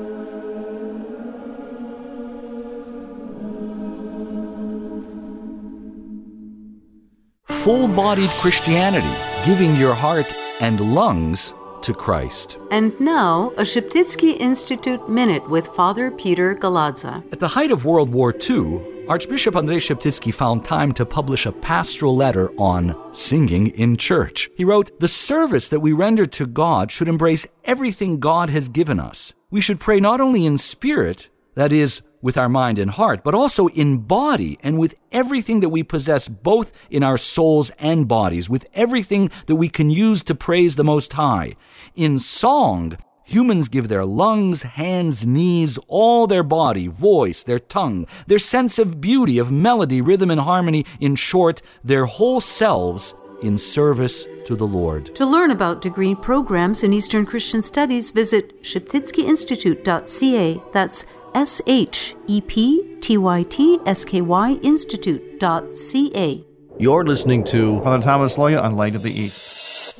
full 7.61 7.87
bodied 7.87 8.29
Christianity, 8.41 9.15
giving 9.45 9.75
your 9.75 9.93
heart 9.93 10.33
and 10.61 10.95
lungs 10.95 11.53
to 11.83 11.93
Christ. 11.93 12.57
And 12.71 12.99
now, 12.99 13.51
a 13.57 13.61
Sheptytsky 13.61 14.39
Institute 14.39 15.09
Minute 15.09 15.49
with 15.49 15.67
Father 15.67 16.11
Peter 16.11 16.55
Galadza. 16.55 17.23
At 17.31 17.39
the 17.39 17.49
height 17.49 17.71
of 17.71 17.85
World 17.85 18.11
War 18.11 18.33
II, 18.33 19.05
Archbishop 19.07 19.55
Andrei 19.55 19.77
Sheptytsky 19.77 20.33
found 20.33 20.63
time 20.63 20.93
to 20.93 21.05
publish 21.05 21.45
a 21.45 21.51
pastoral 21.51 22.15
letter 22.15 22.51
on 22.57 22.95
singing 23.13 23.67
in 23.67 23.97
church. 23.97 24.49
He 24.55 24.63
wrote, 24.63 24.99
The 24.99 25.07
service 25.07 25.67
that 25.69 25.79
we 25.79 25.91
render 25.91 26.25
to 26.27 26.45
God 26.45 26.91
should 26.91 27.09
embrace 27.09 27.47
everything 27.65 28.19
God 28.19 28.49
has 28.51 28.69
given 28.69 28.99
us. 28.99 29.33
We 29.49 29.59
should 29.59 29.79
pray 29.79 29.99
not 29.99 30.21
only 30.21 30.45
in 30.45 30.57
spirit, 30.57 31.29
that 31.55 31.73
is, 31.73 32.01
with 32.21 32.37
our 32.37 32.49
mind 32.49 32.79
and 32.79 32.91
heart, 32.91 33.23
but 33.23 33.35
also 33.35 33.67
in 33.67 33.97
body 33.97 34.57
and 34.63 34.77
with 34.77 34.95
everything 35.11 35.59
that 35.59 35.69
we 35.69 35.83
possess, 35.83 36.27
both 36.27 36.73
in 36.89 37.03
our 37.03 37.17
souls 37.17 37.71
and 37.79 38.07
bodies, 38.07 38.49
with 38.49 38.65
everything 38.73 39.29
that 39.47 39.55
we 39.55 39.69
can 39.69 39.89
use 39.89 40.23
to 40.23 40.35
praise 40.35 40.75
the 40.75 40.83
Most 40.83 41.13
High. 41.13 41.53
In 41.95 42.19
song, 42.19 42.97
humans 43.23 43.69
give 43.69 43.87
their 43.87 44.05
lungs, 44.05 44.63
hands, 44.63 45.25
knees, 45.25 45.77
all 45.87 46.27
their 46.27 46.43
body, 46.43 46.87
voice, 46.87 47.43
their 47.43 47.59
tongue, 47.59 48.05
their 48.27 48.39
sense 48.39 48.77
of 48.77 49.01
beauty, 49.01 49.37
of 49.37 49.51
melody, 49.51 50.01
rhythm, 50.01 50.29
and 50.31 50.41
harmony, 50.41 50.85
in 50.99 51.15
short, 51.15 51.61
their 51.83 52.05
whole 52.05 52.41
selves 52.41 53.13
in 53.41 53.57
service 53.57 54.27
to 54.45 54.55
the 54.55 54.67
Lord. 54.67 55.15
To 55.15 55.25
learn 55.25 55.51
about 55.51 55.81
degree 55.81 56.15
programs 56.15 56.83
in 56.83 56.93
Eastern 56.93 57.25
Christian 57.25 57.61
Studies, 57.61 58.11
visit 58.11 58.61
sheptytskyinstitute.ca. 58.63 60.61
That's 60.73 61.05
S 61.33 61.61
H 61.67 62.15
E 62.27 62.41
P 62.41 62.97
T 63.01 63.17
Y 63.17 63.43
T 63.43 63.79
S 63.85 64.05
K 64.05 64.21
Y 64.21 64.51
Institute.ca. 64.63 66.45
You're 66.77 67.03
listening 67.03 67.43
to 67.45 67.81
Father 67.81 68.01
Thomas 68.03 68.37
Loya 68.37 68.61
on 68.61 68.75
Light 68.75 68.95
of 68.95 69.03
the 69.03 69.11
East. 69.11 69.95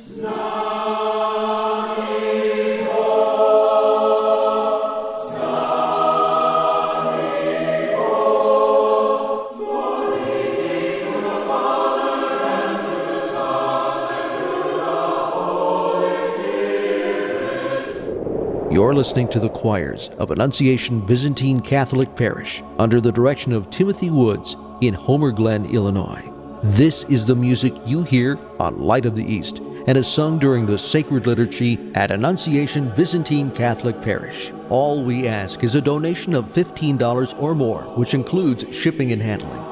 You're 18.72 18.94
listening 18.94 19.28
to 19.28 19.38
the 19.38 19.50
choirs 19.50 20.08
of 20.16 20.30
Annunciation 20.30 21.04
Byzantine 21.04 21.60
Catholic 21.60 22.16
Parish 22.16 22.62
under 22.78 23.02
the 23.02 23.12
direction 23.12 23.52
of 23.52 23.68
Timothy 23.68 24.08
Woods 24.08 24.56
in 24.80 24.94
Homer 24.94 25.30
Glen, 25.30 25.66
Illinois. 25.66 26.24
This 26.62 27.04
is 27.04 27.26
the 27.26 27.36
music 27.36 27.74
you 27.84 28.02
hear 28.02 28.38
on 28.58 28.80
Light 28.80 29.04
of 29.04 29.14
the 29.14 29.30
East 29.30 29.58
and 29.86 29.98
is 29.98 30.06
sung 30.06 30.38
during 30.38 30.64
the 30.64 30.78
sacred 30.78 31.26
liturgy 31.26 31.78
at 31.94 32.10
Annunciation 32.10 32.88
Byzantine 32.96 33.50
Catholic 33.50 34.00
Parish. 34.00 34.52
All 34.70 35.04
we 35.04 35.28
ask 35.28 35.62
is 35.62 35.74
a 35.74 35.82
donation 35.82 36.32
of 36.32 36.46
$15 36.46 37.38
or 37.38 37.54
more, 37.54 37.82
which 37.98 38.14
includes 38.14 38.64
shipping 38.74 39.12
and 39.12 39.20
handling 39.20 39.71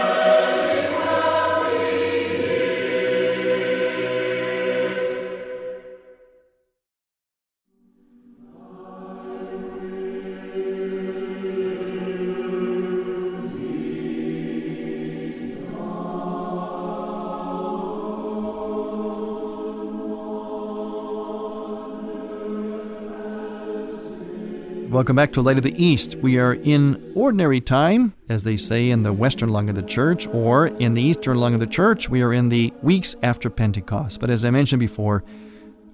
Welcome 24.91 25.15
back 25.15 25.31
to 25.33 25.41
Light 25.41 25.55
of 25.55 25.63
the 25.63 25.81
East. 25.81 26.15
We 26.15 26.37
are 26.37 26.55
in 26.55 27.13
ordinary 27.15 27.61
time, 27.61 28.13
as 28.27 28.43
they 28.43 28.57
say 28.57 28.89
in 28.89 29.03
the 29.03 29.13
western 29.13 29.47
lung 29.47 29.69
of 29.69 29.75
the 29.75 29.81
church, 29.81 30.27
or 30.27 30.67
in 30.67 30.95
the 30.95 31.01
eastern 31.01 31.37
lung 31.37 31.53
of 31.53 31.61
the 31.61 31.65
church, 31.65 32.09
we 32.09 32.21
are 32.21 32.33
in 32.33 32.49
the 32.49 32.73
weeks 32.81 33.15
after 33.23 33.49
Pentecost. 33.49 34.19
But 34.19 34.29
as 34.29 34.43
I 34.43 34.49
mentioned 34.49 34.81
before, 34.81 35.23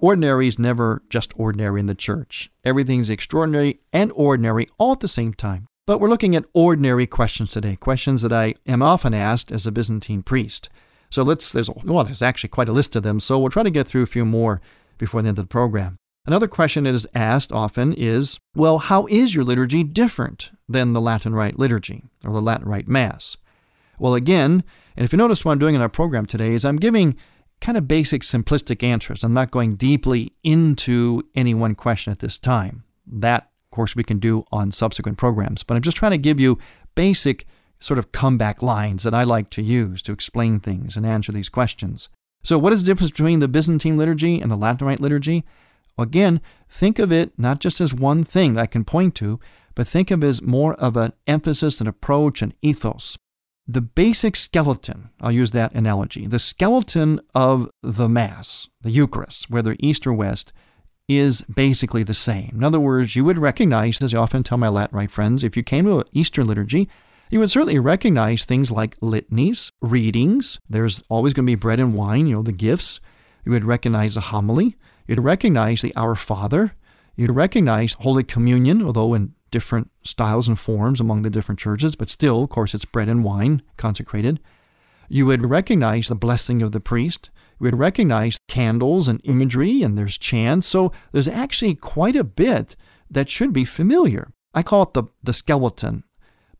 ordinary 0.02 0.48
is 0.48 0.58
never 0.58 1.04
just 1.12 1.32
ordinary 1.38 1.80
in 1.80 1.86
the 1.86 1.94
church. 1.94 2.50
Everything's 2.64 3.12
extraordinary 3.12 3.80
and 3.94 4.12
ordinary 4.16 4.68
all 4.80 4.94
at 4.94 5.02
the 5.02 5.08
same 5.08 5.36
time. 5.36 5.68
But 5.86 6.00
we're 6.00 6.10
looking 6.10 6.36
at 6.36 6.46
ordinary 6.54 7.06
questions 7.06 7.52
today, 7.52 7.76
questions 7.76 8.24
that 8.24 8.34
I 8.34 8.56
am 8.66 8.82
often 8.82 9.14
asked 9.14 9.52
as 9.52 9.68
a 9.68 9.72
Byzantine 9.72 10.24
priest. 10.24 10.70
So 11.12 11.22
let's, 11.22 11.52
there's, 11.52 11.70
well, 11.70 12.04
there's 12.04 12.24
actually 12.24 12.50
quite 12.50 12.68
a 12.68 12.74
list 12.74 12.96
of 12.96 13.04
them, 13.04 13.20
so 13.20 13.38
we'll 13.38 13.52
try 13.52 13.62
to 13.62 13.70
get 13.70 13.88
through 13.88 14.02
a 14.02 14.08
few 14.08 14.26
more 14.26 14.60
before 14.98 15.22
the 15.22 15.30
end 15.30 15.38
of 15.38 15.46
the 15.46 15.50
program. 15.50 16.00
Another 16.28 16.50
question 16.50 16.84
that 16.84 16.94
is 16.94 17.08
asked 17.16 17.54
often 17.54 17.94
is, 17.94 18.38
well, 18.54 18.80
how 18.80 19.08
is 19.08 19.34
your 19.34 19.46
liturgy 19.46 19.82
different 19.82 20.52
than 20.68 20.92
the 20.92 21.00
Latin 21.00 21.34
Rite 21.34 21.58
liturgy 21.58 22.04
or 22.26 22.34
the 22.34 22.42
Latin 22.42 22.68
Rite 22.68 22.90
Mass? 22.90 23.38
Well, 23.98 24.14
again, 24.14 24.66
and 24.98 25.06
if 25.06 25.14
you 25.14 25.18
notice 25.18 25.46
what 25.46 25.54
I'm 25.54 25.60
doing 25.60 25.74
in 25.74 25.82
our 25.82 25.88
program 25.88 26.26
today 26.26 26.54
is 26.54 26.66
I'm 26.66 26.76
giving 26.76 27.16
kind 27.62 27.78
of 27.78 27.88
basic, 27.88 28.24
simplistic 28.24 28.84
answers. 28.84 29.24
I'm 29.24 29.34
not 29.34 29.52
going 29.52 29.78
deeply 29.78 30.34
into 30.44 31.24
any 31.34 31.54
one 31.54 31.76
question 31.76 32.12
at 32.12 32.20
this 32.20 32.38
time. 32.38 32.84
That, 33.08 33.44
of 33.44 33.72
course, 33.72 33.96
we 33.96 34.04
can 34.04 34.20
do 34.20 34.44
on 34.52 34.74
subsequent 34.74 35.18
programs, 35.18 35.64
but 35.64 35.76
I'm 35.76 35.82
just 35.82 35.98
trying 35.98 36.12
to 36.12 36.18
give 36.18 36.42
you 36.42 36.60
basic 36.94 37.48
sort 37.80 38.00
of 38.00 38.12
comeback 38.12 38.62
lines 38.62 39.04
that 39.04 39.14
I 39.14 39.24
like 39.24 39.50
to 39.52 39.62
use 39.62 40.02
to 40.02 40.12
explain 40.12 40.60
things 40.60 40.98
and 40.98 41.06
answer 41.06 41.32
these 41.32 41.48
questions. 41.48 42.10
So, 42.44 42.58
what 42.58 42.74
is 42.74 42.84
the 42.84 42.92
difference 42.92 43.12
between 43.12 43.40
the 43.40 43.48
Byzantine 43.48 43.98
liturgy 43.98 44.42
and 44.42 44.52
the 44.52 44.58
Latin 44.58 44.86
Rite 44.86 45.00
liturgy? 45.00 45.46
Again, 45.98 46.42
think 46.70 47.00
of 47.00 47.12
it 47.12 47.32
not 47.38 47.60
just 47.60 47.82
as 47.82 47.94
one 47.94 48.24
thing 48.24 48.54
that 48.54 48.62
I 48.62 48.68
can 48.68 48.86
point 48.86 49.16
to, 49.16 49.40
but 49.76 49.88
think 49.88 50.12
of 50.12 50.24
it 50.24 50.28
as 50.28 50.42
more 50.42 50.74
of 50.76 50.98
an 50.98 51.14
emphasis, 51.26 51.82
an 51.82 51.88
approach, 51.88 52.42
an 52.42 52.54
ethos. 52.62 53.18
The 53.68 53.82
basic 53.82 54.36
skeleton, 54.36 55.10
I'll 55.20 55.32
use 55.32 55.52
that 55.52 55.74
analogy, 55.74 56.26
the 56.26 56.40
skeleton 56.40 57.20
of 57.36 57.70
the 57.84 58.08
Mass, 58.08 58.70
the 58.82 58.92
Eucharist, 58.92 59.50
whether 59.50 59.76
East 59.80 60.08
or 60.08 60.14
West, 60.14 60.54
is 61.08 61.42
basically 61.42 62.04
the 62.04 62.14
same. 62.14 62.52
In 62.54 62.64
other 62.64 62.80
words, 62.80 63.16
you 63.16 63.26
would 63.26 63.38
recognize, 63.38 64.02
as 64.02 64.14
I 64.14 64.18
often 64.18 64.44
tell 64.44 64.58
my 64.58 64.70
Latin 64.70 64.98
Rite 64.98 65.12
friends, 65.12 65.44
if 65.44 65.58
you 65.58 65.64
came 65.64 65.86
to 65.86 66.00
an 66.00 66.06
Eastern 66.12 66.48
liturgy, 66.48 66.90
you 67.30 67.40
would 67.40 67.52
certainly 67.52 67.80
recognize 67.80 68.46
things 68.46 68.72
like 68.72 68.98
litanies, 69.02 69.72
readings. 69.82 70.60
There's 70.70 71.04
always 71.10 71.34
going 71.34 71.46
to 71.46 71.52
be 71.52 71.56
bread 71.56 71.80
and 71.80 71.94
wine, 71.94 72.28
you 72.28 72.36
know, 72.36 72.42
the 72.42 72.52
gifts. 72.52 73.00
You 73.46 73.52
would 73.52 73.66
recognize 73.66 74.16
a 74.16 74.22
homily. 74.22 74.76
You'd 75.08 75.20
recognize 75.20 75.82
the 75.82 75.96
Our 75.96 76.16
Father. 76.16 76.74
You'd 77.16 77.32
recognize 77.32 77.94
Holy 77.94 78.24
Communion, 78.24 78.84
although 78.84 79.14
in 79.14 79.34
different 79.50 79.90
styles 80.04 80.48
and 80.48 80.60
forms 80.60 81.00
among 81.00 81.22
the 81.22 81.30
different 81.30 81.60
churches, 81.60 81.96
but 81.96 82.10
still, 82.10 82.44
of 82.44 82.50
course, 82.50 82.74
it's 82.74 82.86
bread 82.86 83.08
and 83.08 83.24
wine 83.24 83.62
consecrated. 83.78 84.40
You 85.08 85.26
would 85.26 85.50
recognize 85.50 86.10
the 86.10 86.16
blessing 86.16 86.62
of 86.62 86.74
the 86.74 86.82
priest. 86.82 87.30
You 87.60 87.66
would 87.66 87.80
recognize 87.80 88.38
candles 88.50 89.08
and 89.08 89.22
imagery, 89.24 89.82
and 89.82 89.98
there's 89.98 90.18
chants. 90.18 90.68
So 90.68 90.92
there's 91.14 91.30
actually 91.30 91.76
quite 91.76 92.16
a 92.16 92.26
bit 92.26 92.76
that 93.10 93.30
should 93.30 93.54
be 93.54 93.64
familiar. 93.64 94.32
I 94.54 94.64
call 94.64 94.84
it 94.84 94.94
the, 94.94 95.04
the 95.24 95.34
skeleton, 95.34 96.04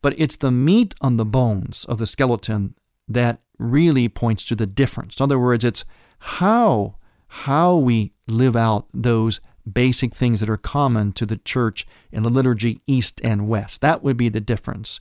but 0.02 0.14
it's 0.18 0.38
the 0.38 0.52
meat 0.52 0.96
on 1.02 1.18
the 1.18 1.26
bones 1.26 1.86
of 1.86 1.98
the 1.98 2.08
skeleton 2.08 2.76
that 3.08 3.42
really 3.60 4.08
points 4.08 4.46
to 4.46 4.56
the 4.56 4.66
difference. 4.66 5.18
In 5.18 5.24
other 5.24 5.40
words, 5.40 5.66
it's 5.66 5.84
how 6.20 6.96
how 7.28 7.76
we 7.76 8.14
live 8.28 8.56
out 8.56 8.88
those 8.94 9.40
basic 9.72 10.16
things 10.16 10.40
that 10.40 10.50
are 10.50 10.58
common 10.58 11.12
to 11.14 11.26
the 11.26 11.38
church 11.38 11.86
in 12.12 12.24
the 12.24 12.30
liturgy 12.30 12.82
east 12.88 13.20
and 13.24 13.48
west. 13.48 13.82
That 13.82 14.04
would 14.04 14.18
be 14.18 14.30
the 14.30 14.40
difference. 14.40 15.00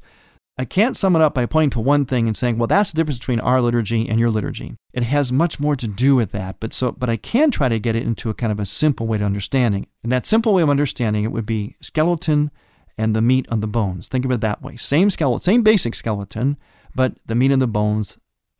I 0.58 0.64
can't 0.64 0.96
sum 0.96 1.14
it 1.14 1.22
up 1.22 1.34
by 1.34 1.44
pointing 1.44 1.70
to 1.70 1.80
one 1.80 2.06
thing 2.06 2.26
and 2.26 2.36
saying, 2.36 2.56
well, 2.56 2.66
that's 2.66 2.90
the 2.90 2.96
difference 2.96 3.18
between 3.18 3.40
our 3.40 3.60
liturgy 3.60 4.08
and 4.08 4.18
your 4.18 4.30
liturgy. 4.30 4.74
It 4.94 5.02
has 5.02 5.30
much 5.30 5.60
more 5.60 5.76
to 5.76 5.86
do 5.86 6.16
with 6.16 6.32
that, 6.32 6.56
but 6.60 6.72
so 6.72 6.92
but 6.92 7.10
I 7.10 7.18
can 7.18 7.50
try 7.50 7.68
to 7.68 7.78
get 7.78 7.94
it 7.94 8.04
into 8.04 8.30
a 8.30 8.34
kind 8.34 8.50
of 8.50 8.58
a 8.58 8.64
simple 8.64 9.06
way 9.06 9.16
of 9.16 9.22
understanding. 9.22 9.86
And 10.02 10.10
that 10.10 10.24
simple 10.24 10.54
way 10.54 10.62
of 10.62 10.70
understanding 10.70 11.24
it 11.24 11.32
would 11.32 11.44
be 11.44 11.76
skeleton 11.82 12.50
and 12.96 13.14
the 13.14 13.20
meat 13.20 13.46
on 13.50 13.60
the 13.60 13.66
bones. 13.66 14.08
Think 14.08 14.24
of 14.24 14.30
it 14.30 14.40
that 14.40 14.62
way. 14.62 14.76
Same 14.76 15.10
skeleton, 15.10 15.44
same 15.44 15.62
basic 15.62 15.94
skeleton, 15.94 16.56
but 16.94 17.16
the 17.26 17.34
meat 17.34 17.52
and 17.52 17.60
the 17.60 17.66
bones 17.66 18.16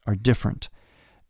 are 0.07 0.15
different. 0.15 0.69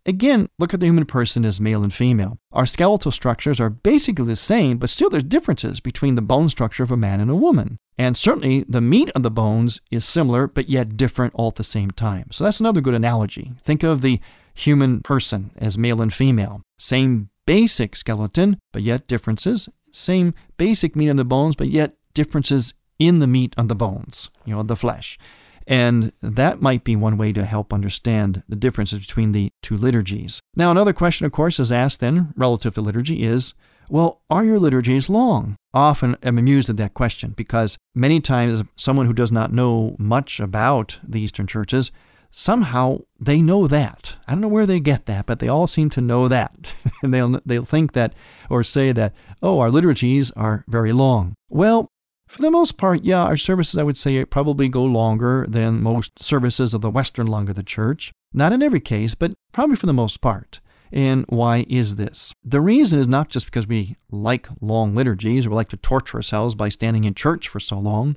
Again, 0.06 0.48
look 0.60 0.72
at 0.72 0.78
the 0.78 0.86
human 0.86 1.04
person 1.04 1.44
as 1.44 1.60
male 1.60 1.82
and 1.82 1.92
female. 1.92 2.38
Our 2.52 2.64
skeletal 2.64 3.10
structures 3.10 3.58
are 3.58 3.68
basically 3.68 4.24
the 4.24 4.36
same, 4.36 4.78
but 4.78 4.88
still 4.88 5.10
there's 5.10 5.24
differences 5.24 5.80
between 5.80 6.14
the 6.14 6.22
bone 6.22 6.48
structure 6.48 6.84
of 6.84 6.92
a 6.92 6.96
man 6.96 7.20
and 7.20 7.30
a 7.30 7.34
woman. 7.34 7.76
And 7.98 8.16
certainly 8.16 8.64
the 8.68 8.80
meat 8.80 9.10
of 9.16 9.24
the 9.24 9.30
bones 9.32 9.80
is 9.90 10.04
similar, 10.04 10.46
but 10.46 10.68
yet 10.68 10.96
different 10.96 11.34
all 11.34 11.48
at 11.48 11.56
the 11.56 11.64
same 11.64 11.90
time. 11.90 12.28
So 12.30 12.44
that's 12.44 12.60
another 12.60 12.80
good 12.80 12.94
analogy. 12.94 13.52
Think 13.62 13.82
of 13.82 14.00
the 14.00 14.20
human 14.54 15.00
person 15.00 15.50
as 15.56 15.76
male 15.76 16.00
and 16.00 16.14
female. 16.14 16.62
Same 16.78 17.30
basic 17.44 17.96
skeleton, 17.96 18.58
but 18.72 18.82
yet 18.82 19.08
differences. 19.08 19.68
Same 19.90 20.34
basic 20.56 20.94
meat 20.94 21.10
on 21.10 21.16
the 21.16 21.24
bones, 21.24 21.56
but 21.56 21.68
yet 21.68 21.96
differences 22.14 22.74
in 22.98 23.18
the 23.18 23.26
meat 23.26 23.54
on 23.58 23.66
the 23.66 23.74
bones, 23.74 24.30
you 24.44 24.54
know, 24.54 24.62
the 24.62 24.76
flesh. 24.76 25.18
And 25.66 26.12
that 26.22 26.62
might 26.62 26.84
be 26.84 26.94
one 26.94 27.16
way 27.18 27.32
to 27.32 27.44
help 27.44 27.72
understand 27.72 28.42
the 28.48 28.56
differences 28.56 29.00
between 29.00 29.32
the 29.32 29.50
two 29.62 29.76
liturgies. 29.76 30.40
Now, 30.54 30.70
another 30.70 30.92
question, 30.92 31.26
of 31.26 31.32
course, 31.32 31.58
is 31.58 31.72
asked 31.72 32.00
then 32.00 32.32
relative 32.36 32.74
to 32.74 32.80
liturgy 32.80 33.22
is 33.22 33.54
well, 33.88 34.22
are 34.28 34.44
your 34.44 34.58
liturgies 34.58 35.08
long? 35.08 35.56
Often 35.72 36.16
I'm 36.22 36.38
amused 36.38 36.68
at 36.68 36.76
that 36.78 36.94
question 36.94 37.34
because 37.36 37.78
many 37.94 38.20
times 38.20 38.62
someone 38.76 39.06
who 39.06 39.12
does 39.12 39.30
not 39.30 39.52
know 39.52 39.94
much 39.98 40.40
about 40.40 40.98
the 41.06 41.20
Eastern 41.20 41.46
churches, 41.46 41.92
somehow 42.30 42.98
they 43.20 43.40
know 43.40 43.66
that. 43.68 44.16
I 44.26 44.32
don't 44.32 44.40
know 44.40 44.48
where 44.48 44.66
they 44.66 44.80
get 44.80 45.06
that, 45.06 45.26
but 45.26 45.38
they 45.38 45.48
all 45.48 45.66
seem 45.66 45.90
to 45.90 46.00
know 46.00 46.28
that. 46.28 46.74
and 47.02 47.14
they'll, 47.14 47.40
they'll 47.46 47.64
think 47.64 47.92
that 47.92 48.14
or 48.50 48.64
say 48.64 48.92
that, 48.92 49.14
oh, 49.42 49.60
our 49.60 49.70
liturgies 49.70 50.30
are 50.32 50.64
very 50.66 50.92
long. 50.92 51.34
Well, 51.48 51.90
for 52.26 52.42
the 52.42 52.50
most 52.50 52.76
part, 52.76 53.04
yeah, 53.04 53.22
our 53.22 53.36
services, 53.36 53.78
I 53.78 53.82
would 53.82 53.96
say, 53.96 54.24
probably 54.24 54.68
go 54.68 54.84
longer 54.84 55.46
than 55.48 55.82
most 55.82 56.22
services 56.22 56.74
of 56.74 56.80
the 56.80 56.90
Western 56.90 57.26
lung 57.26 57.48
of 57.48 57.56
the 57.56 57.62
church. 57.62 58.12
Not 58.32 58.52
in 58.52 58.62
every 58.62 58.80
case, 58.80 59.14
but 59.14 59.32
probably 59.52 59.76
for 59.76 59.86
the 59.86 59.92
most 59.92 60.20
part. 60.20 60.60
And 60.92 61.24
why 61.28 61.66
is 61.68 61.96
this? 61.96 62.32
The 62.44 62.60
reason 62.60 62.98
is 62.98 63.08
not 63.08 63.28
just 63.28 63.46
because 63.46 63.66
we 63.66 63.96
like 64.10 64.48
long 64.60 64.94
liturgies 64.94 65.46
or 65.46 65.50
we 65.50 65.56
like 65.56 65.68
to 65.70 65.76
torture 65.76 66.18
ourselves 66.18 66.54
by 66.54 66.68
standing 66.68 67.04
in 67.04 67.14
church 67.14 67.48
for 67.48 67.60
so 67.60 67.78
long. 67.78 68.16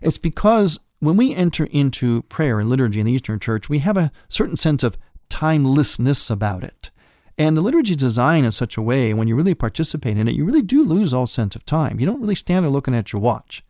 It's 0.00 0.18
because 0.18 0.78
when 0.98 1.16
we 1.16 1.34
enter 1.34 1.64
into 1.66 2.22
prayer 2.22 2.58
and 2.58 2.68
liturgy 2.68 3.00
in 3.00 3.06
the 3.06 3.12
Eastern 3.12 3.38
Church, 3.38 3.68
we 3.68 3.80
have 3.80 3.96
a 3.96 4.12
certain 4.28 4.56
sense 4.56 4.82
of 4.82 4.96
timelessness 5.28 6.30
about 6.30 6.64
it. 6.64 6.90
And 7.38 7.56
the 7.56 7.60
liturgy 7.60 7.92
is 7.92 7.98
designed 7.98 8.46
in 8.46 8.52
such 8.52 8.76
a 8.76 8.82
way, 8.82 9.12
when 9.12 9.28
you 9.28 9.36
really 9.36 9.54
participate 9.54 10.16
in 10.16 10.26
it, 10.26 10.34
you 10.34 10.44
really 10.44 10.62
do 10.62 10.82
lose 10.82 11.12
all 11.12 11.26
sense 11.26 11.54
of 11.54 11.66
time. 11.66 12.00
You 12.00 12.06
don't 12.06 12.20
really 12.20 12.34
stand 12.34 12.64
there 12.64 12.70
looking 12.70 12.94
at 12.94 13.12
your 13.12 13.20
watch. 13.20 13.62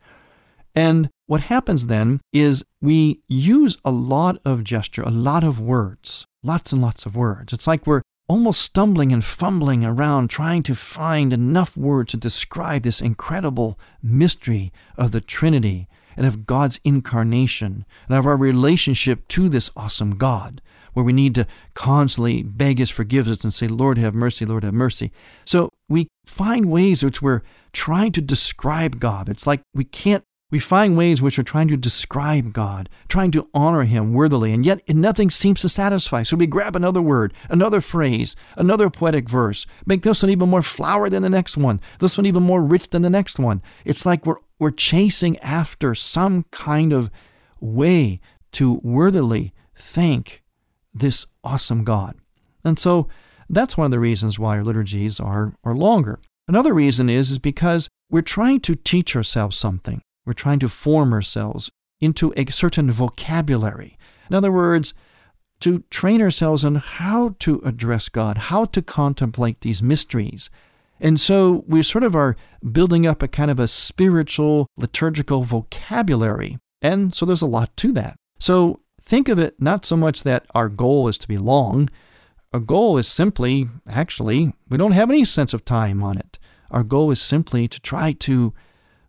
And 0.73 1.09
what 1.25 1.41
happens 1.41 1.87
then 1.87 2.21
is 2.31 2.63
we 2.81 3.21
use 3.27 3.77
a 3.83 3.91
lot 3.91 4.37
of 4.45 4.63
gesture, 4.63 5.01
a 5.01 5.09
lot 5.09 5.43
of 5.43 5.59
words, 5.59 6.25
lots 6.43 6.71
and 6.71 6.81
lots 6.81 7.05
of 7.05 7.15
words. 7.15 7.51
It's 7.51 7.67
like 7.67 7.85
we're 7.85 8.03
almost 8.29 8.61
stumbling 8.61 9.11
and 9.11 9.23
fumbling 9.23 9.83
around 9.83 10.29
trying 10.29 10.61
to 10.63 10.75
find 10.75 11.33
enough 11.33 11.75
words 11.75 12.11
to 12.11 12.17
describe 12.17 12.83
this 12.83 13.01
incredible 13.01 13.79
mystery 14.03 14.71
of 14.97 15.11
the 15.11 15.21
Trinity 15.21 15.87
and 16.15 16.25
of 16.25 16.45
God's 16.45 16.79
incarnation 16.83 17.85
and 18.07 18.17
of 18.17 18.25
our 18.25 18.37
relationship 18.37 19.27
to 19.29 19.49
this 19.49 19.69
awesome 19.75 20.17
God 20.17 20.61
where 20.97 21.03
we 21.03 21.13
need 21.13 21.35
to 21.35 21.45
constantly 21.75 22.41
beg 22.41 22.79
His 22.79 22.89
forgiveness 22.89 23.43
and 23.43 23.53
say, 23.53 23.67
Lord, 23.67 23.99
have 23.99 24.15
mercy, 24.15 24.47
Lord, 24.47 24.63
have 24.63 24.73
mercy. 24.73 25.11
So 25.45 25.69
we 25.87 26.07
find 26.25 26.71
ways 26.71 27.03
which 27.03 27.21
we're 27.21 27.43
trying 27.71 28.13
to 28.13 28.21
describe 28.21 28.99
God. 28.99 29.29
It's 29.29 29.45
like 29.45 29.61
we 29.75 29.83
can't, 29.83 30.23
we 30.49 30.57
find 30.57 30.97
ways 30.97 31.21
which 31.21 31.37
are 31.37 31.43
trying 31.43 31.67
to 31.67 31.77
describe 31.77 32.51
God, 32.51 32.89
trying 33.09 33.29
to 33.33 33.47
honor 33.53 33.83
Him 33.83 34.11
worthily, 34.11 34.51
and 34.51 34.65
yet 34.65 34.81
nothing 34.89 35.29
seems 35.29 35.61
to 35.61 35.69
satisfy. 35.69 36.23
So 36.23 36.35
we 36.35 36.47
grab 36.47 36.75
another 36.75 37.03
word, 37.03 37.31
another 37.47 37.79
phrase, 37.79 38.35
another 38.55 38.89
poetic 38.89 39.29
verse, 39.29 39.67
make 39.85 40.01
this 40.01 40.23
one 40.23 40.31
even 40.31 40.49
more 40.49 40.63
flowery 40.63 41.11
than 41.11 41.21
the 41.21 41.29
next 41.29 41.57
one, 41.57 41.79
this 41.99 42.17
one 42.17 42.25
even 42.25 42.41
more 42.41 42.63
rich 42.63 42.89
than 42.89 43.03
the 43.03 43.09
next 43.11 43.37
one. 43.37 43.61
It's 43.85 44.03
like 44.03 44.25
we're, 44.25 44.37
we're 44.57 44.71
chasing 44.71 45.37
after 45.41 45.93
some 45.93 46.45
kind 46.49 46.91
of 46.91 47.11
way 47.59 48.19
to 48.53 48.79
worthily 48.81 49.53
thank 49.75 50.41
this 50.99 51.25
awesome 51.43 51.83
God. 51.83 52.15
And 52.63 52.77
so 52.77 53.07
that's 53.49 53.77
one 53.77 53.85
of 53.85 53.91
the 53.91 53.99
reasons 53.99 54.37
why 54.37 54.57
our 54.57 54.63
liturgies 54.63 55.19
are, 55.19 55.53
are 55.63 55.75
longer. 55.75 56.19
Another 56.47 56.73
reason 56.73 57.09
is, 57.09 57.31
is 57.31 57.39
because 57.39 57.89
we're 58.09 58.21
trying 58.21 58.61
to 58.61 58.75
teach 58.75 59.15
ourselves 59.15 59.57
something. 59.57 60.01
We're 60.25 60.33
trying 60.33 60.59
to 60.59 60.69
form 60.69 61.13
ourselves 61.13 61.69
into 61.99 62.33
a 62.37 62.49
certain 62.51 62.91
vocabulary. 62.91 63.97
In 64.29 64.35
other 64.35 64.51
words, 64.51 64.93
to 65.61 65.83
train 65.89 66.21
ourselves 66.21 66.63
on 66.63 66.75
how 66.75 67.35
to 67.39 67.61
address 67.65 68.09
God, 68.09 68.37
how 68.37 68.65
to 68.65 68.81
contemplate 68.81 69.61
these 69.61 69.81
mysteries. 69.81 70.49
And 70.99 71.19
so 71.19 71.63
we 71.67 71.83
sort 71.83 72.03
of 72.03 72.15
are 72.15 72.35
building 72.71 73.05
up 73.05 73.23
a 73.23 73.27
kind 73.27 73.51
of 73.51 73.59
a 73.59 73.67
spiritual, 73.67 74.67
liturgical 74.77 75.43
vocabulary. 75.43 76.57
And 76.81 77.13
so 77.13 77.25
there's 77.25 77.41
a 77.41 77.47
lot 77.47 77.75
to 77.77 77.91
that. 77.93 78.15
So 78.39 78.81
Think 79.07 79.29
of 79.29 79.39
it 79.39 79.55
not 79.57 79.85
so 79.85 79.95
much 79.95 80.23
that 80.23 80.45
our 80.53 80.67
goal 80.67 81.07
is 81.07 81.17
to 81.19 81.29
be 81.29 81.37
long. 81.37 81.89
Our 82.51 82.59
goal 82.59 82.97
is 82.97 83.07
simply, 83.07 83.69
actually, 83.87 84.51
we 84.67 84.77
don't 84.77 84.91
have 84.91 85.09
any 85.09 85.23
sense 85.23 85.53
of 85.53 85.63
time 85.63 86.03
on 86.03 86.17
it. 86.17 86.37
Our 86.71 86.83
goal 86.83 87.09
is 87.11 87.21
simply 87.21 87.69
to 87.69 87.79
try 87.79 88.11
to 88.11 88.53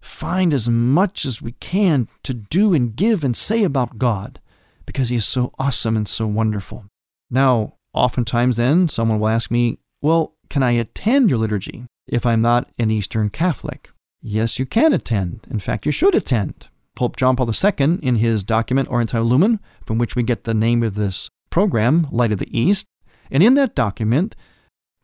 find 0.00 0.54
as 0.54 0.68
much 0.68 1.24
as 1.24 1.42
we 1.42 1.50
can 1.50 2.06
to 2.22 2.32
do 2.32 2.74
and 2.74 2.94
give 2.94 3.24
and 3.24 3.36
say 3.36 3.64
about 3.64 3.98
God 3.98 4.38
because 4.86 5.08
He 5.08 5.16
is 5.16 5.26
so 5.26 5.52
awesome 5.58 5.96
and 5.96 6.06
so 6.06 6.28
wonderful. 6.28 6.84
Now, 7.28 7.74
oftentimes 7.92 8.56
then, 8.56 8.88
someone 8.88 9.18
will 9.18 9.26
ask 9.26 9.50
me, 9.50 9.78
Well, 10.00 10.36
can 10.48 10.62
I 10.62 10.72
attend 10.72 11.28
your 11.28 11.40
liturgy 11.40 11.86
if 12.06 12.24
I'm 12.24 12.40
not 12.40 12.70
an 12.78 12.92
Eastern 12.92 13.30
Catholic? 13.30 13.90
Yes, 14.22 14.60
you 14.60 14.64
can 14.64 14.92
attend. 14.92 15.48
In 15.50 15.58
fact, 15.58 15.86
you 15.86 15.90
should 15.90 16.14
attend. 16.14 16.68
Pope 16.98 17.16
John 17.16 17.36
Paul 17.36 17.48
II, 17.48 18.00
in 18.02 18.16
his 18.16 18.42
document 18.42 18.88
Orientale 18.88 19.22
Lumen, 19.22 19.60
from 19.86 19.98
which 19.98 20.16
we 20.16 20.24
get 20.24 20.42
the 20.42 20.52
name 20.52 20.82
of 20.82 20.96
this 20.96 21.30
program, 21.48 22.08
Light 22.10 22.32
of 22.32 22.40
the 22.40 22.58
East, 22.58 22.86
and 23.30 23.40
in 23.40 23.54
that 23.54 23.76
document, 23.76 24.34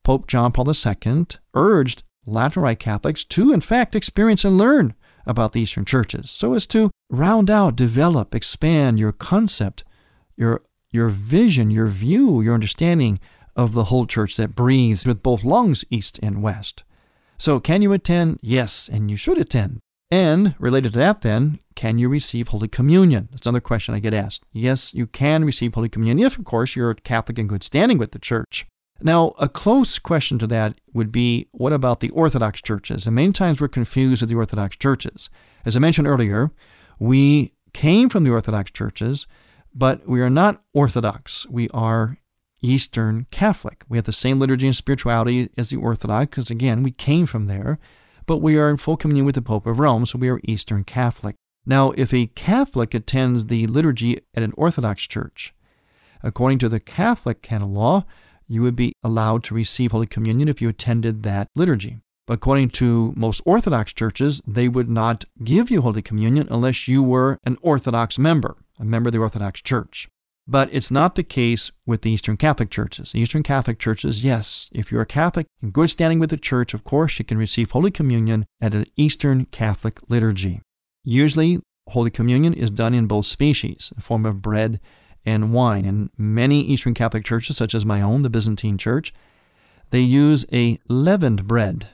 Pope 0.03 0.27
John 0.27 0.51
Paul 0.51 0.69
II 0.69 1.27
urged 1.55 2.03
Latin 2.27 2.63
Rite 2.63 2.81
Catholics 2.81 3.23
to, 3.27 3.53
in 3.53 3.61
fact, 3.61 3.95
experience 3.95 4.45
and 4.45 4.59
learn 4.59 4.95
about 5.25 5.53
the 5.53 5.61
Eastern 5.61 5.85
churches 5.85 6.33
so 6.33 6.55
as 6.55 6.67
to 6.67 6.91
round 7.11 7.49
out, 7.49 7.77
develop, 7.77 8.35
expand 8.35 8.99
your 8.99 9.13
concept, 9.13 9.85
your, 10.37 10.63
your 10.91 11.11
vision, 11.11 11.71
your 11.71 11.87
view, 11.87 12.41
your 12.41 12.55
understanding 12.55 13.21
of 13.55 13.73
the 13.73 13.85
whole 13.85 14.07
church 14.07 14.37
that 14.37 14.57
breathes 14.57 15.07
with 15.07 15.23
both 15.23 15.45
lungs, 15.45 15.85
east 15.91 16.19
and 16.25 16.43
west. 16.43 16.83
So, 17.39 17.61
can 17.61 17.83
you 17.83 17.93
attend? 17.93 18.41
Yes, 18.43 18.91
and 18.93 19.13
you 19.13 19.17
should 19.17 19.39
attend. 19.39 19.79
And 20.11 20.55
related 20.59 20.93
to 20.93 20.99
that, 21.01 21.23
then, 21.23 21.59
can 21.75 21.99
you 21.99 22.09
receive 22.09 22.49
Holy 22.49 22.69
Communion? 22.69 23.29
That's 23.31 23.47
another 23.47 23.61
question 23.61 23.95
I 23.95 23.99
get 23.99 24.15
asked. 24.15 24.45
Yes, 24.53 24.95
you 24.95 25.07
can 25.07 25.45
receive 25.45 25.75
Holy 25.75 25.89
Communion 25.89 26.27
if, 26.27 26.39
of 26.39 26.45
course, 26.45 26.77
you're 26.77 26.91
a 26.91 26.95
Catholic 26.95 27.39
in 27.39 27.47
good 27.47 27.65
standing 27.65 27.99
with 27.99 28.13
the 28.13 28.19
Church. 28.19 28.67
Now, 29.01 29.35
a 29.39 29.49
close 29.49 29.99
question 29.99 30.39
to 30.39 30.47
that 30.47 30.81
would 30.93 31.11
be 31.11 31.49
what 31.51 31.73
about 31.73 32.01
the 32.01 32.11
Orthodox 32.11 32.63
churches? 32.63 33.07
And 33.07 33.17
many 33.17 33.33
times 33.33 33.61
we're 33.61 33.69
confused 33.69 34.23
with 34.23 34.31
the 34.31 34.37
Orthodox 34.37 34.77
churches. 34.77 35.31
As 35.65 35.77
I 35.77 35.81
mentioned 35.81 36.07
earlier, 36.07 36.53
we 36.99 37.53
came 37.73 38.09
from 38.09 38.23
the 38.25 38.31
Orthodox 38.31 38.71
churches, 38.71 39.27
but 39.75 40.09
we 40.09 40.21
are 40.21 40.31
not 40.31 40.63
Orthodox. 40.73 41.45
We 41.47 41.69
are 41.71 42.19
Eastern 42.63 43.27
Catholic. 43.31 43.85
We 43.89 43.99
have 43.99 44.05
the 44.05 44.13
same 44.13 44.39
liturgy 44.39 44.67
and 44.67 44.77
spirituality 44.77 45.51
as 45.59 45.71
the 45.71 45.77
Orthodox, 45.77 46.31
because 46.31 46.51
again, 46.51 46.83
we 46.83 46.93
came 46.93 47.27
from 47.27 47.47
there, 47.47 47.79
but 48.27 48.39
we 48.39 48.57
are 48.59 48.71
in 48.71 48.77
full 48.77 48.97
communion 48.97 49.27
with 49.27 49.35
the 49.35 49.43
Pope 49.43 49.67
of 49.67 49.79
Rome, 49.79 50.07
so 50.07 50.19
we 50.19 50.29
are 50.29 50.41
Eastern 50.45 50.85
Catholic. 50.85 51.37
Now, 51.67 51.93
if 51.93 52.13
a 52.13 52.27
Catholic 52.27 52.95
attends 52.95 53.47
the 53.47 53.67
liturgy 53.67 54.21
at 54.35 54.43
an 54.43 54.53
Orthodox 54.57 55.03
church, 55.03 55.55
according 56.23 56.59
to 56.61 56.69
the 56.69 56.81
Catholic 56.81 57.43
canon 57.43 57.75
law, 57.75 58.05
you 58.47 58.63
would 58.63 58.77
be 58.77 58.93
allowed 59.03 59.45
to 59.45 59.55
receive 59.55 59.93
Holy 59.93 60.07
Communion 60.07 60.49
if 60.49 60.61
you 60.61 60.69
attended 60.69 61.23
that 61.23 61.49
liturgy. 61.55 62.01
But 62.27 62.35
according 62.35 62.71
to 62.71 63.13
most 63.17 63.43
Orthodox 63.45 63.93
churches, 63.93 64.41
they 64.47 64.69
would 64.69 64.89
not 64.89 65.25
give 65.43 65.71
you 65.71 65.83
Holy 65.83 66.03
Communion 66.03 66.49
unless 66.51 66.89
you 66.89 67.03
were 67.03 67.39
an 67.45 67.59
Orthodox 67.61 68.19
member, 68.19 68.57
a 68.79 68.85
member 68.85 69.09
of 69.09 69.13
the 69.13 69.19
Orthodox 69.19 69.61
Church. 69.61 70.09
But 70.47 70.69
it's 70.73 70.91
not 70.91 71.15
the 71.15 71.23
case 71.23 71.71
with 71.87 72.03
the 72.03 72.11
Eastern 72.11 72.37
Catholic 72.37 72.71
churches. 72.71 73.13
The 73.13 73.21
Eastern 73.21 73.43
Catholic 73.43 73.79
churches, 73.79 74.23
yes, 74.23 74.69
if 74.73 74.93
you're 74.93 75.01
a 75.01 75.07
Catholic 75.07 75.47
in 75.63 75.71
good 75.71 75.91
standing 75.91 76.19
with 76.19 76.31
the 76.31 76.37
church, 76.37 76.75
of 76.75 76.85
course, 76.85 77.19
you 77.19 77.25
can 77.25 77.39
receive 77.39 77.71
Holy 77.71 77.91
Communion 77.91 78.45
at 78.61 78.75
an 78.75 78.85
Eastern 78.97 79.47
Catholic 79.47 80.01
liturgy. 80.09 80.61
Usually, 81.03 81.61
Holy 81.89 82.11
Communion 82.11 82.53
is 82.53 82.71
done 82.71 82.93
in 82.93 83.07
both 83.07 83.27
species, 83.27 83.91
in 83.95 84.03
form 84.03 84.27
of 84.27 84.43
bread 84.43 84.81
and 85.25 85.53
wine. 85.53 85.87
And 85.87 86.11
many 86.19 86.61
Eastern 86.61 86.93
Catholic 86.93 87.25
churches, 87.25 87.57
such 87.57 87.75
as 87.75 87.87
my 87.87 88.03
own, 88.03 88.23
the 88.23 88.31
Byzantine 88.31 88.77
Church, 88.77 89.15
they 89.91 90.01
use 90.01 90.45
a 90.53 90.79
leavened 90.89 91.47
bread, 91.47 91.89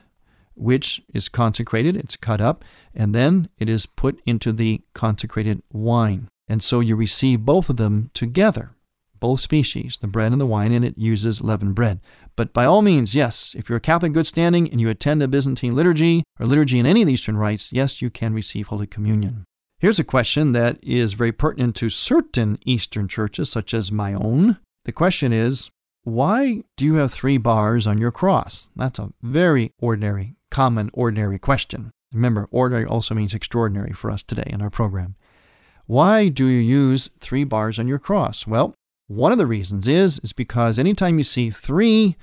which 0.55 1.01
is 1.13 1.29
consecrated, 1.29 1.95
it's 1.95 2.17
cut 2.17 2.41
up, 2.41 2.65
and 2.93 3.15
then 3.15 3.47
it 3.57 3.69
is 3.69 3.85
put 3.85 4.21
into 4.25 4.51
the 4.51 4.81
consecrated 4.93 5.61
wine. 5.71 6.27
And 6.47 6.61
so 6.61 6.79
you 6.79 6.95
receive 6.95 7.45
both 7.45 7.69
of 7.69 7.77
them 7.77 8.11
together, 8.13 8.71
both 9.19 9.39
species, 9.39 9.97
the 10.01 10.07
bread 10.07 10.31
and 10.31 10.41
the 10.41 10.45
wine, 10.45 10.71
and 10.71 10.83
it 10.83 10.97
uses 10.97 11.41
leavened 11.41 11.75
bread. 11.75 12.01
But 12.35 12.53
by 12.53 12.65
all 12.65 12.81
means, 12.81 13.15
yes, 13.15 13.55
if 13.57 13.69
you're 13.69 13.77
a 13.77 13.81
Catholic 13.81 14.13
good 14.13 14.27
standing 14.27 14.69
and 14.69 14.81
you 14.81 14.89
attend 14.89 15.21
a 15.21 15.27
Byzantine 15.27 15.75
liturgy 15.75 16.23
or 16.39 16.45
liturgy 16.45 16.79
in 16.79 16.85
any 16.85 17.01
of 17.01 17.07
the 17.07 17.13
Eastern 17.13 17.37
rites, 17.37 17.71
yes, 17.71 18.01
you 18.01 18.09
can 18.09 18.33
receive 18.33 18.67
Holy 18.67 18.87
Communion. 18.87 19.45
Here's 19.79 19.99
a 19.99 20.03
question 20.03 20.51
that 20.51 20.77
is 20.83 21.13
very 21.13 21.31
pertinent 21.31 21.75
to 21.77 21.89
certain 21.89 22.59
Eastern 22.65 23.07
churches, 23.07 23.49
such 23.49 23.73
as 23.73 23.91
my 23.91 24.13
own. 24.13 24.57
The 24.85 24.91
question 24.91 25.33
is, 25.33 25.71
why 26.03 26.63
do 26.77 26.85
you 26.85 26.95
have 26.95 27.13
three 27.13 27.37
bars 27.37 27.85
on 27.85 27.97
your 27.97 28.11
cross? 28.11 28.69
That's 28.75 28.99
a 28.99 29.11
very 29.21 29.71
ordinary, 29.79 30.35
common, 30.49 30.89
ordinary 30.93 31.39
question. 31.39 31.91
Remember, 32.13 32.47
ordinary 32.51 32.85
also 32.85 33.15
means 33.15 33.33
extraordinary 33.33 33.93
for 33.93 34.11
us 34.11 34.23
today 34.23 34.47
in 34.47 34.61
our 34.61 34.69
program. 34.69 35.15
Why 35.91 36.29
do 36.29 36.45
you 36.45 36.61
use 36.61 37.09
three 37.19 37.43
bars 37.43 37.77
on 37.77 37.85
your 37.85 37.99
cross? 37.99 38.47
Well, 38.47 38.73
one 39.07 39.33
of 39.33 39.37
the 39.37 39.45
reasons 39.45 39.89
is 39.89 40.19
is 40.19 40.31
because 40.31 40.79
anytime 40.79 41.17
you 41.17 41.25
see 41.25 41.49
three 41.49 42.15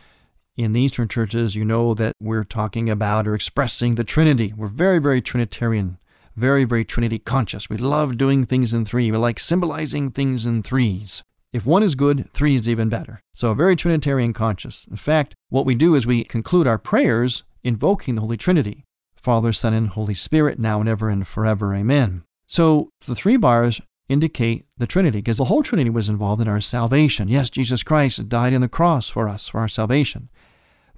in 0.57 0.73
the 0.73 0.81
Eastern 0.81 1.07
churches, 1.07 1.55
you 1.55 1.67
know 1.67 1.93
that 1.93 2.15
we're 2.19 2.45
talking 2.45 2.89
about 2.89 3.29
or 3.29 3.35
expressing 3.35 3.97
the 3.97 4.05
Trinity. 4.05 4.55
We're 4.57 4.69
very, 4.69 4.99
very 5.01 5.21
Trinitarian 5.21 5.99
very, 6.35 6.65
very 6.65 6.83
Trinity 6.83 7.19
conscious. 7.19 7.69
We 7.69 7.77
love 7.77 8.17
doing 8.17 8.47
things 8.47 8.73
in 8.73 8.87
three. 8.87 9.11
We 9.11 9.19
like 9.19 9.39
symbolizing 9.39 10.13
things 10.13 10.47
in 10.47 10.63
threes. 10.63 11.23
If 11.53 11.67
one 11.67 11.83
is 11.83 11.95
good, 11.95 12.31
three 12.33 12.55
is 12.55 12.71
even 12.71 12.89
better. 12.89 13.21
So, 13.35 13.53
very 13.53 13.77
Trinitarian 13.77 14.33
conscious. 14.33 14.87
In 14.91 14.97
fact, 14.97 15.35
what 15.51 15.67
we 15.67 15.75
do 15.75 15.95
is 15.95 16.07
we 16.07 16.25
conclude 16.25 16.67
our 16.67 16.79
prayers 16.79 17.43
invoking 17.63 18.15
the 18.15 18.23
Holy 18.23 18.39
Trinity 18.39 18.87
Father, 19.15 19.53
Son, 19.53 19.75
and 19.75 19.91
Holy 19.91 20.15
Spirit, 20.15 20.59
now 20.59 20.81
and 20.81 20.89
ever 20.89 21.11
and 21.11 21.29
forever. 21.29 21.75
Amen. 21.75 22.23
So, 22.51 22.91
the 23.07 23.15
three 23.15 23.37
bars 23.37 23.79
indicate 24.09 24.65
the 24.79 24.87
Trinity 24.87 25.19
because 25.19 25.37
the 25.37 25.45
whole 25.45 25.63
Trinity 25.63 25.91
was 25.91 26.09
involved 26.09 26.41
in 26.41 26.49
our 26.49 26.63
salvation. 26.63 27.29
Yes, 27.29 27.51
Jesus 27.51 27.83
Christ 27.83 28.27
died 28.31 28.55
on 28.55 28.63
the 28.63 28.69
cross 28.69 29.11
for 29.11 29.29
us, 29.29 29.49
for 29.49 29.61
our 29.61 29.69
salvation. 29.69 30.31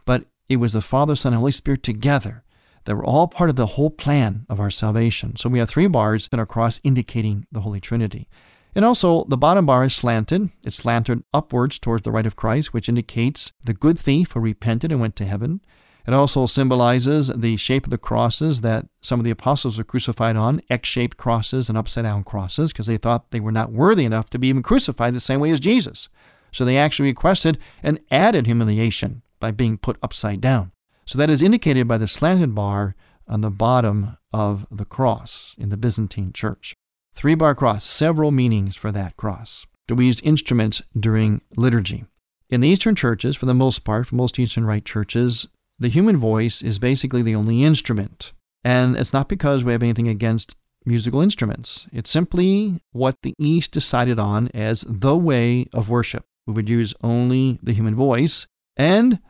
But 0.06 0.26
it 0.48 0.56
was 0.56 0.74
the 0.74 0.80
Father, 0.80 1.16
Son, 1.16 1.32
and 1.32 1.40
Holy 1.40 1.50
Spirit 1.50 1.82
together 1.82 2.44
that 2.84 2.94
were 2.94 3.04
all 3.04 3.26
part 3.26 3.50
of 3.50 3.56
the 3.56 3.66
whole 3.66 3.90
plan 3.90 4.46
of 4.48 4.60
our 4.60 4.70
salvation. 4.70 5.36
So 5.36 5.48
we 5.48 5.58
have 5.58 5.68
three 5.68 5.88
bars 5.88 6.28
in 6.32 6.38
our 6.38 6.46
cross 6.46 6.80
indicating 6.84 7.46
the 7.50 7.62
Holy 7.62 7.80
Trinity. 7.80 8.28
And 8.72 8.84
also, 8.84 9.24
the 9.24 9.36
bottom 9.36 9.66
bar 9.66 9.84
is 9.84 9.94
slanted. 9.94 10.50
It's 10.62 10.76
slanted 10.76 11.24
upwards 11.34 11.80
towards 11.80 12.04
the 12.04 12.12
right 12.12 12.26
of 12.26 12.36
Christ, 12.36 12.72
which 12.72 12.88
indicates 12.88 13.50
the 13.62 13.74
good 13.74 13.98
thief 13.98 14.32
who 14.32 14.40
repented 14.40 14.92
and 14.92 15.00
went 15.00 15.16
to 15.16 15.24
heaven. 15.24 15.60
It 16.06 16.14
also 16.14 16.46
symbolizes 16.46 17.28
the 17.28 17.56
shape 17.56 17.84
of 17.84 17.90
the 17.90 17.98
crosses 17.98 18.62
that 18.62 18.86
some 19.02 19.20
of 19.20 19.24
the 19.24 19.30
apostles 19.30 19.78
were 19.78 19.84
crucified 19.84 20.36
on 20.36 20.62
X 20.70 20.88
shaped 20.88 21.16
crosses 21.16 21.68
and 21.68 21.76
upside 21.76 22.04
down 22.04 22.24
crosses 22.24 22.72
because 22.72 22.86
they 22.86 22.96
thought 22.96 23.30
they 23.30 23.40
were 23.40 23.52
not 23.52 23.72
worthy 23.72 24.04
enough 24.04 24.30
to 24.30 24.38
be 24.38 24.48
even 24.48 24.62
crucified 24.62 25.14
the 25.14 25.20
same 25.20 25.40
way 25.40 25.50
as 25.50 25.60
Jesus. 25.60 26.08
So 26.52 26.64
they 26.64 26.76
actually 26.76 27.08
requested 27.08 27.58
an 27.82 28.00
added 28.10 28.46
humiliation 28.46 29.22
by 29.38 29.50
being 29.50 29.78
put 29.78 29.98
upside 30.02 30.40
down. 30.40 30.72
So 31.06 31.18
that 31.18 31.30
is 31.30 31.42
indicated 31.42 31.86
by 31.86 31.98
the 31.98 32.08
slanted 32.08 32.54
bar 32.54 32.94
on 33.28 33.40
the 33.40 33.50
bottom 33.50 34.16
of 34.32 34.66
the 34.70 34.84
cross 34.84 35.54
in 35.58 35.68
the 35.68 35.76
Byzantine 35.76 36.32
church. 36.32 36.74
Three 37.14 37.34
bar 37.34 37.54
cross, 37.54 37.84
several 37.84 38.30
meanings 38.30 38.76
for 38.76 38.92
that 38.92 39.16
cross. 39.16 39.66
We 39.88 40.06
use 40.06 40.20
instruments 40.20 40.82
during 40.98 41.42
liturgy? 41.56 42.04
In 42.48 42.60
the 42.60 42.68
Eastern 42.68 42.94
churches, 42.94 43.36
for 43.36 43.46
the 43.46 43.54
most 43.54 43.84
part, 43.84 44.06
for 44.06 44.14
most 44.14 44.38
Eastern 44.38 44.64
Rite 44.64 44.84
churches, 44.84 45.46
the 45.80 45.88
human 45.88 46.18
voice 46.18 46.62
is 46.62 46.78
basically 46.78 47.22
the 47.22 47.34
only 47.34 47.64
instrument. 47.64 48.32
And 48.62 48.96
it's 48.96 49.14
not 49.14 49.28
because 49.28 49.64
we 49.64 49.72
have 49.72 49.82
anything 49.82 50.08
against 50.08 50.54
musical 50.84 51.20
instruments. 51.20 51.86
It's 51.92 52.10
simply 52.10 52.82
what 52.92 53.16
the 53.22 53.34
East 53.38 53.72
decided 53.72 54.18
on 54.18 54.48
as 54.54 54.84
the 54.86 55.16
way 55.16 55.66
of 55.72 55.88
worship. 55.88 56.24
We 56.46 56.52
would 56.52 56.68
use 56.68 56.94
only 57.02 57.58
the 57.62 57.72
human 57.72 57.94
voice, 57.94 58.46
and 58.76 59.20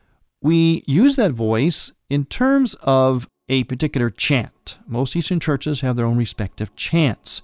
we 0.43 0.85
use 0.87 1.17
that 1.17 1.33
voice 1.33 1.93
in 2.09 2.25
terms 2.25 2.75
of 2.83 3.29
a 3.49 3.65
particular 3.65 4.11
chant. 4.11 4.79
Most 4.87 5.15
Eastern 5.15 5.41
churches 5.41 5.81
have 5.81 5.97
their 5.97 6.07
own 6.07 6.17
respective 6.19 6.75
chants. 6.77 7.43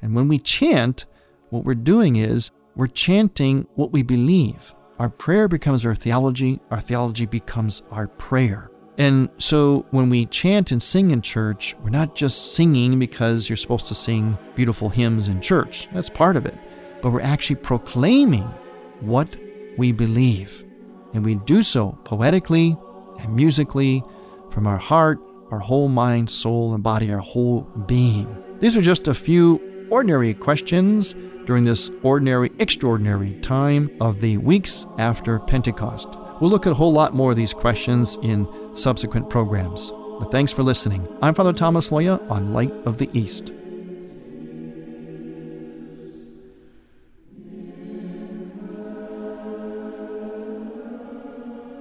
And 0.00 0.14
when 0.14 0.28
we 0.28 0.38
chant, 0.38 1.06
what 1.50 1.64
we're 1.64 1.74
doing 1.74 2.16
is 2.16 2.50
we're 2.74 2.86
chanting 2.86 3.66
what 3.74 3.90
we 3.90 4.02
believe. 4.02 4.74
Our 4.98 5.10
prayer 5.10 5.46
becomes 5.46 5.84
our 5.84 5.94
theology, 5.94 6.58
our 6.70 6.80
theology 6.80 7.26
becomes 7.26 7.82
our 7.90 8.08
prayer. 8.08 8.70
And 8.96 9.28
so 9.36 9.84
when 9.90 10.08
we 10.08 10.24
chant 10.26 10.72
and 10.72 10.82
sing 10.82 11.10
in 11.10 11.20
church, 11.20 11.76
we're 11.82 11.90
not 11.90 12.14
just 12.14 12.54
singing 12.54 12.98
because 12.98 13.46
you're 13.48 13.58
supposed 13.58 13.86
to 13.88 13.94
sing 13.94 14.38
beautiful 14.54 14.88
hymns 14.88 15.28
in 15.28 15.42
church. 15.42 15.86
That's 15.92 16.08
part 16.08 16.36
of 16.36 16.46
it. 16.46 16.58
But 17.02 17.10
we're 17.10 17.20
actually 17.20 17.56
proclaiming 17.56 18.50
what 19.00 19.36
we 19.76 19.92
believe. 19.92 20.64
And 21.12 21.22
we 21.22 21.34
do 21.34 21.60
so 21.60 21.98
poetically 22.04 22.74
and 23.20 23.36
musically 23.36 24.02
from 24.50 24.66
our 24.66 24.78
heart, 24.78 25.18
our 25.50 25.58
whole 25.58 25.88
mind, 25.88 26.30
soul, 26.30 26.72
and 26.72 26.82
body, 26.82 27.12
our 27.12 27.18
whole 27.18 27.62
being. 27.86 28.42
These 28.60 28.78
are 28.78 28.82
just 28.82 29.08
a 29.08 29.14
few 29.14 29.60
ordinary 29.90 30.34
questions 30.34 31.14
during 31.44 31.64
this 31.64 31.90
ordinary, 32.02 32.50
extraordinary 32.58 33.34
time 33.40 33.90
of 34.00 34.20
the 34.20 34.36
weeks 34.38 34.86
after 34.98 35.38
Pentecost. 35.38 36.08
We'll 36.40 36.50
look 36.50 36.66
at 36.66 36.72
a 36.72 36.76
whole 36.76 36.92
lot 36.92 37.14
more 37.14 37.30
of 37.30 37.36
these 37.36 37.52
questions 37.52 38.16
in 38.22 38.46
subsequent 38.74 39.30
programs. 39.30 39.92
But 40.18 40.30
thanks 40.30 40.52
for 40.52 40.62
listening. 40.62 41.06
I'm 41.22 41.34
Father 41.34 41.52
Thomas 41.52 41.90
Loya 41.90 42.30
on 42.30 42.52
Light 42.52 42.72
of 42.84 42.98
the 42.98 43.08
East. 43.12 43.52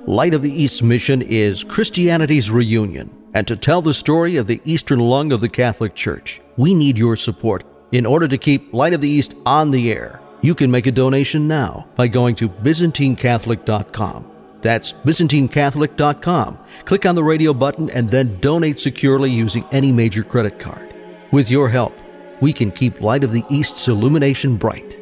Light 0.08 0.36
of 0.36 0.44
the 0.44 0.54
East 0.54 0.84
mission 0.84 1.24
is 1.24 1.63
Christianity's 1.63 2.52
reunion. 2.52 3.10
And 3.34 3.48
to 3.48 3.56
tell 3.58 3.82
the 3.82 3.94
story 3.94 4.38
of 4.38 4.48
the 4.48 4.62
Eastern 4.63 5.00
lung 5.00 5.32
of 5.32 5.41
the 5.41 5.50
Catholic 5.50 5.96
Church, 5.96 6.39
we 6.58 6.74
need 6.74 6.98
your 6.98 7.15
support 7.15 7.65
in 7.91 8.06
order 8.06 8.28
to 8.28 8.38
keep 8.38 8.74
Light 8.74 8.93
of 8.93 9.02
the 9.02 9.10
East 9.10 9.34
on 9.45 9.71
the 9.71 9.91
air. 9.91 10.19
You 10.41 10.56
can 10.56 10.69
make 10.69 10.86
a 10.86 10.91
donation 10.91 11.48
now 11.48 11.88
by 11.95 12.08
going 12.08 12.36
to 12.36 12.50
ByzantineCatholic.com. 12.50 14.32
That's 14.62 14.91
ByzantineCatholic.com. 14.91 16.60
Click 16.86 17.06
on 17.06 17.15
the 17.15 17.24
radio 17.24 17.54
button 17.54 17.89
and 17.89 18.10
then 18.10 18.39
donate 18.39 18.80
securely 18.80 19.32
using 19.32 19.65
any 19.71 19.91
major 19.91 20.24
credit 20.24 20.60
card. 20.60 20.93
With 21.32 21.50
your 21.50 21.69
help, 21.69 21.93
we 22.41 22.54
can 22.54 22.71
keep 22.71 23.02
Light 23.02 23.24
of 23.24 23.32
the 23.32 23.43
East's 23.50 23.88
illumination 23.88 24.58
bright. 24.58 25.00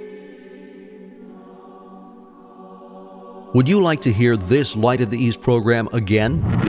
Would 3.54 3.70
you 3.70 3.82
like 3.82 4.02
to 4.02 4.12
hear 4.12 4.36
this 4.36 4.76
Light 4.76 5.02
of 5.02 5.12
the 5.12 5.22
East 5.22 5.42
program 5.42 5.88
again? 5.94 6.63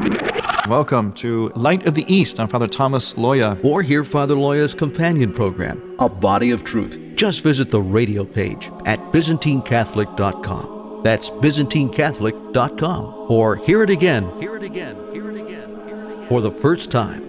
Welcome 0.69 1.13
to 1.17 1.51
Light 1.55 1.85
of 1.85 1.93
the 1.93 2.11
East. 2.11 2.41
I'm 2.41 2.49
Father 2.49 2.67
Thomas 2.67 3.13
Loya. 3.15 3.63
Or 3.63 3.83
hear 3.83 4.03
Father 4.03 4.35
Loya's 4.35 4.73
companion 4.73 5.31
program, 5.31 5.95
A 5.99 6.09
Body 6.09 6.53
of 6.53 6.65
Truth. 6.65 6.99
Just 7.17 7.43
visit 7.43 7.71
the 7.71 7.83
radio 7.83 8.25
page 8.25 8.71
at 8.87 8.99
ByzantineCatholic.com. 9.13 11.03
That's 11.05 11.29
ByzantineCatholic.com. 11.29 13.27
Or 13.31 13.57
hear 13.57 13.83
it 13.83 13.91
again, 13.91 14.41
hear 14.41 14.57
it 14.57 14.63
again, 14.63 14.97
hear 15.13 15.31
it 15.31 15.37
again, 15.39 15.87
hear 15.87 16.03
it 16.03 16.13
again, 16.13 16.29
for 16.29 16.41
the 16.41 16.51
first 16.51 16.91
time. 16.91 17.21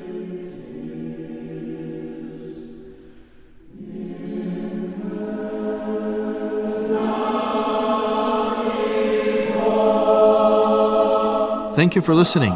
Thank 11.75 11.95
you 11.95 12.01
for 12.01 12.15
listening. 12.15 12.55